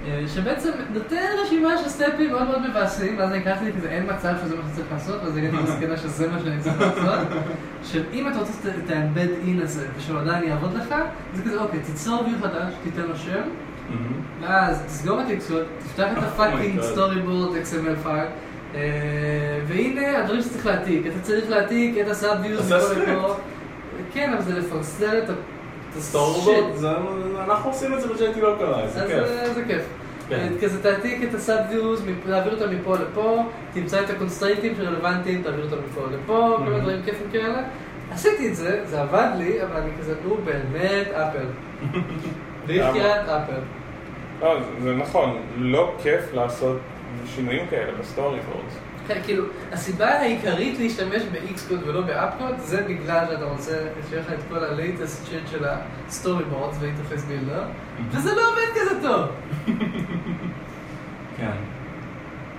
[0.07, 4.07] אה, שבעצם נותן רשימה של סטפים מאוד מאוד מבאסים, ואז אני לקחתי לי כזה, אין
[4.15, 7.29] מצב שזה מה שצריך לעשות, ואז הגעתי למסקנה שזה מה שאני צריך לעשות,
[7.85, 8.53] של אם אתה רוצה
[8.85, 10.95] את ה-embed in הזה, ושהוא עדיין יעבוד לך,
[11.35, 13.43] זה כזה, אוקיי, תיצור view חדש, תיתן לו שם.
[14.41, 16.81] ואז תסגור את Xcode, תפתח את הפאקינג.
[16.81, 18.27] סטורי בורד XML פייל,
[19.67, 23.09] והנה הדברים שצריך להעתיק, אתה צריך להעתיק את ה-subviews עשה מפה סקריפט.
[23.09, 23.35] לפה,
[24.13, 25.33] כן, אבל זה לפרסר את ה...
[26.01, 26.85] storyboard,
[27.45, 29.13] אנחנו עושים את זה ב-JT לא קרה, זה כיף.
[29.13, 29.83] אה, זה כיף.
[30.29, 30.35] כן.
[30.35, 33.43] אה, כזה תעתיק את ה-subviews, להעביר אותם מפה לפה,
[33.73, 36.81] תמצא את ה-constraint ים שרלוונטיים, תעביר אותם מפה לפה, כל מיני.
[36.81, 37.63] דברים כיפים כאלה.
[38.11, 41.47] עשיתי את זה, זה עבד לי, אבל אני כזה, נו באמת אפל.
[42.65, 43.61] בחייאת אפל.
[44.43, 46.77] לא, זה נכון, לא כיף לעשות
[47.27, 48.65] שינויים כאלה ב-storyboard.
[49.09, 54.33] כן, כאילו, הסיבה העיקרית להשתמש ב-Xcode ולא ב- AppCode זה בגלל שאתה רוצה שיהיה לך
[54.33, 57.63] את כל ה-latest shit של ה-story boards ו-interface builder
[58.11, 59.27] וזה לא עובד כזה טוב.
[61.39, 61.57] כן.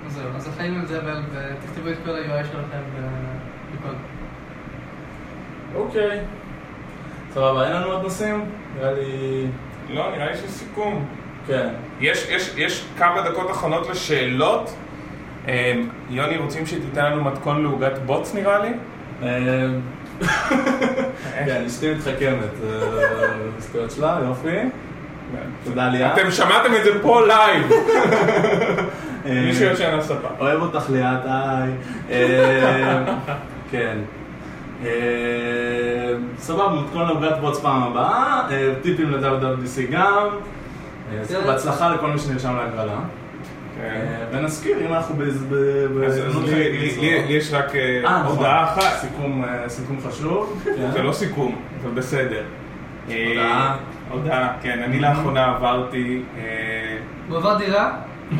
[0.05, 3.95] אז זהו, אז החיים עם זה אבל ותכתבו את כל ה-UI שלכם ב- בקוד.
[5.75, 6.19] אוקיי.
[7.33, 8.45] סבבה, אין לנו עוד נושאים?
[8.75, 9.45] נראה לי...
[9.89, 11.05] לא, נראה לי שיש סיכום.
[11.49, 11.67] כן.
[11.99, 14.73] יש, יש, יש כמה דקות אחרונות לשאלות.
[15.47, 15.73] אה,
[16.09, 18.69] יוני, רוצים שתיתן לנו מתכון לעוגת בוץ נראה לי?
[19.23, 19.65] אה,
[21.45, 22.53] כן, אשתי מתחכמת.
[22.63, 23.27] אה,
[23.57, 24.57] הזכויות שלה, יופי.
[25.63, 26.17] תודה ליאת.
[26.17, 27.71] אתם שמעתם את זה פה לייב.
[29.45, 30.27] מישהו ישן על הספה.
[30.39, 31.71] אוהב אותך ליאת, היי.
[33.71, 33.97] כן.
[36.37, 40.27] סבבה, מתכון לעוגת בוץ פעם הבאה, אה, טיפים ל-WWDC גם.
[41.45, 42.99] בהצלחה לכל מי שנרשם להגרלה.
[43.77, 43.83] כן.
[43.83, 46.97] אה, ונזכיר, אם אנחנו בהזדמנות לי- חגיגית
[47.29, 48.35] יש רק אה, אה, נכון.
[48.37, 48.97] הודעה אחת.
[49.01, 49.45] סיכום,
[50.07, 50.61] חשוב.
[50.65, 50.91] כן.
[50.91, 52.43] זה לא סיכום, אבל בסדר.
[53.07, 53.77] הודעה.
[54.09, 54.79] הודעה, כן.
[54.83, 56.21] אני לאחרונה עברתי...
[57.29, 57.91] הוא עבר דירה,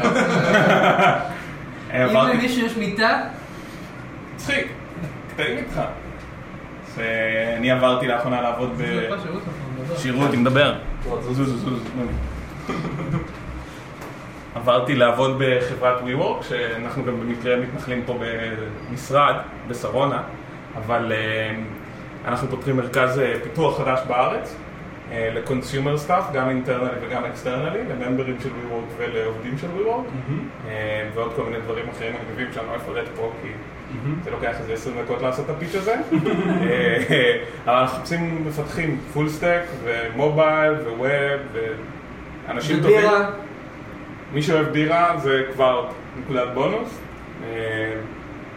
[1.91, 2.33] אם.
[2.33, 3.21] למישהו יש מיטה,
[4.35, 4.67] מצחיק,
[5.33, 5.81] קטעים איתך.
[7.57, 8.87] אני עברתי לאחרונה לעבוד זה ב...
[9.23, 9.41] שירות
[9.83, 9.97] נכון.
[9.97, 10.75] שירות, היא מדבר.
[11.21, 11.79] זוז, זוז, זוז.
[14.55, 18.17] עברתי לעבוד בחברת WeWork, שאנחנו גם במקרה מתנחלים פה
[18.89, 19.35] במשרד,
[19.67, 20.23] בשרונה,
[20.75, 21.55] אבל אה,
[22.25, 24.55] אנחנו פותחים מרכז אה, פיתוח חדש בארץ,
[25.11, 30.31] אה, ל-consumer stuff, גם internally וגם externally, ל-member ים של WeWork ולעובדים של WeWork,
[30.67, 33.47] אה, ועוד כל מיני דברים אחרים מגניבים שאני לא אפרט פה כי
[34.23, 35.95] זה לוקח איזה 20 דקות לעשות את הפיץ' הזה.
[37.65, 41.07] אבל אנחנו מחפשים מפתחים full stack ו-mobile ו-web
[42.49, 42.97] ואנשים טובים.
[42.97, 43.29] ובירה,
[44.33, 45.87] מי שאוהב בירה זה כבר
[46.19, 46.99] נקודת בונוס.
[47.43, 47.95] אה,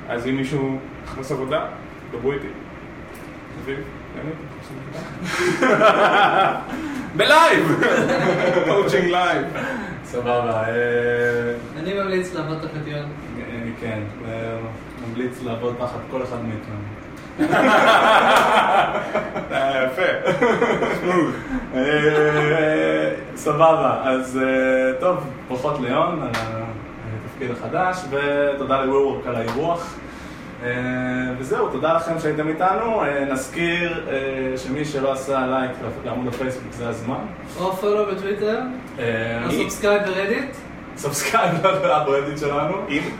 [0.09, 1.66] אז אם מישהו מחפש עבודה,
[2.11, 2.47] דברו איתי.
[7.16, 7.84] בלייב!
[8.66, 9.47] coaching live.
[10.05, 10.64] סבבה.
[10.68, 12.88] אה, אני ממליץ לעבוד תחת.
[12.93, 13.03] אה,
[13.80, 14.57] כן, אה,
[15.09, 17.01] ממליץ לעבוד תחת כל אחד מאיתנו.
[19.53, 20.03] אה, יפה.
[21.74, 25.16] אה, סבבה, אז אה, טוב,
[25.49, 26.30] ברכות ליוני על
[27.24, 29.95] התפקיד החדש, ותודה ל-WeWork על האירוח.
[30.64, 30.70] אה,
[31.39, 33.03] וזהו, תודה לכם שהייתם איתנו.
[33.03, 35.70] אה, נזכיר אה, שמי שלא עשה לייק
[36.05, 37.18] לעמוד הפייסבוק זה הזמן.
[37.61, 38.61] או follow בטוויטר,
[38.99, 40.57] אה, או subscribe ב-Reddit.
[40.97, 42.74] subscribe ל-subreddit שלנו.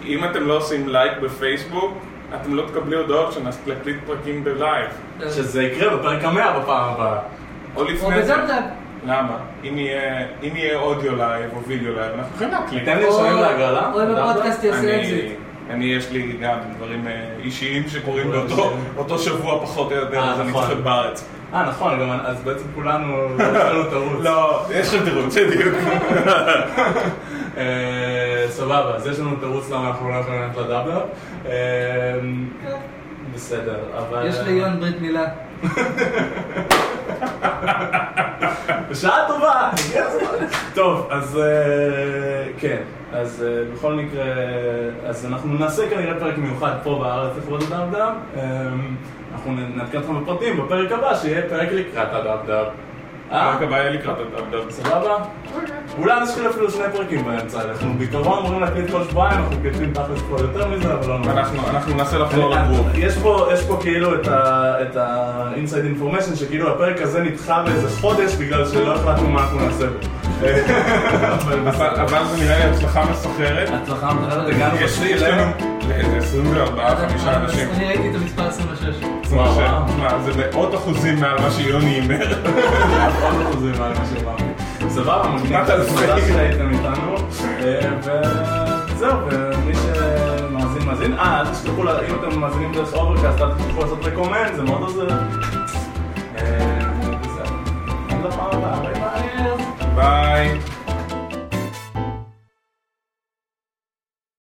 [0.07, 1.99] אם אתם לא עושים לייק בפייסבוק,
[2.35, 4.87] אתם לא תקבלי הודעות שנקליט פרקים בלייב.
[5.31, 7.19] שזה יקרה בפרק המאה בפעם הבאה.
[7.77, 8.35] או לפני זה.
[9.07, 9.37] למה?
[9.65, 9.79] אם
[10.57, 12.81] יהיה אודיו לייב או וידאו לייב, אנחנו יכולים להקליט.
[12.81, 13.91] ניתן לי לשלם להגרלה?
[13.93, 15.25] או אם הפודקאסט יעשה אני- אקזיט.
[15.71, 17.13] אני, יש לי גם דברים אה,
[17.45, 18.33] אישיים שקורים
[18.97, 20.61] באותו שבוע פחות או יותר, אה, אז אני נכון.
[20.61, 21.25] צריך להיות בארץ.
[21.55, 24.21] אה, נכון, גם אז בעצם כולנו, יש לנו תירוץ.
[24.25, 25.75] לא, יש לכם תירוץ, בדיוק.
[27.57, 31.01] אה, סבבה, אז יש לנו תירוץ למה אנחנו לא יכולים ללכת לדאבל.
[31.47, 32.19] אה,
[33.35, 34.27] בסדר, אבל...
[34.27, 35.25] יש ליון ברית מילה.
[38.91, 39.71] בשעה טובה!
[39.73, 40.47] הגיע הזמן.
[40.75, 42.83] טוב, אז אה, כן,
[43.13, 44.25] אז אה, בכל מקרה,
[45.07, 48.15] אז אנחנו נעשה כנראה פרק מיוחד פה בארץ לכבוד ה-dub-dub.
[48.37, 48.69] אה,
[49.33, 52.67] אנחנו נעדכן אתכם בפרטים בפרק הבא, שיהיה פרק לקראת ה-dub-dub.
[52.67, 52.92] אה?
[53.33, 55.17] רק הבעיה לקראת ה-dub סבבה?
[55.99, 60.21] אולי נשחיל אפילו שני פרקים באמצע, אנחנו בעיקרון אמורים להקליט כל שבועיים, אנחנו מקליטים תכלס
[60.29, 61.33] כבר יותר מזה, אבל לא נורא.
[61.33, 62.89] אנחנו אנחנו ננסה לחזור ל-groove.
[62.95, 68.67] יש פה, יש פה כאילו את ה-inside information שכאילו הפרק הזה נדחה באיזה חודש בגלל
[68.67, 69.99] שלא החלטנו מה אנחנו נעשה בו.
[70.43, 72.03] אבל אבל בסדר.
[72.03, 73.69] אבל זה נראה לי הצלחה מסחררת.
[73.83, 74.77] הצלחה מתחילת הגענו
[75.21, 77.69] לנו לאיזה 24, 5 אנשים.
[77.71, 78.85] אני ראיתי את המספר 26.
[79.31, 79.89] וואו, וואו.
[79.89, 82.43] שמע, זה מאות אחוזים מעל מה שיוני הימר.
[83.23, 84.43] עוד אחוזים מה שאמרתי.
[84.89, 85.65] סבבה, מגניב.
[85.67, 87.17] תודה שהייתם איתנו.
[87.63, 87.91] אה,
[88.89, 91.13] וזהו, ומי שמאזין, מאזין.
[91.19, 95.09] אה, אל תשכחו, אם אתם מאזינים דרך Overcast, אל תשכחו לעשות recommend, זה מאוד עוזר.
[95.09, 96.79] אה,
[97.21, 97.57] וזהו.
[98.09, 98.95] עד לפעם הבאה, ביי
[99.95, 100.49] ביי.
[100.51, 100.82] ביי.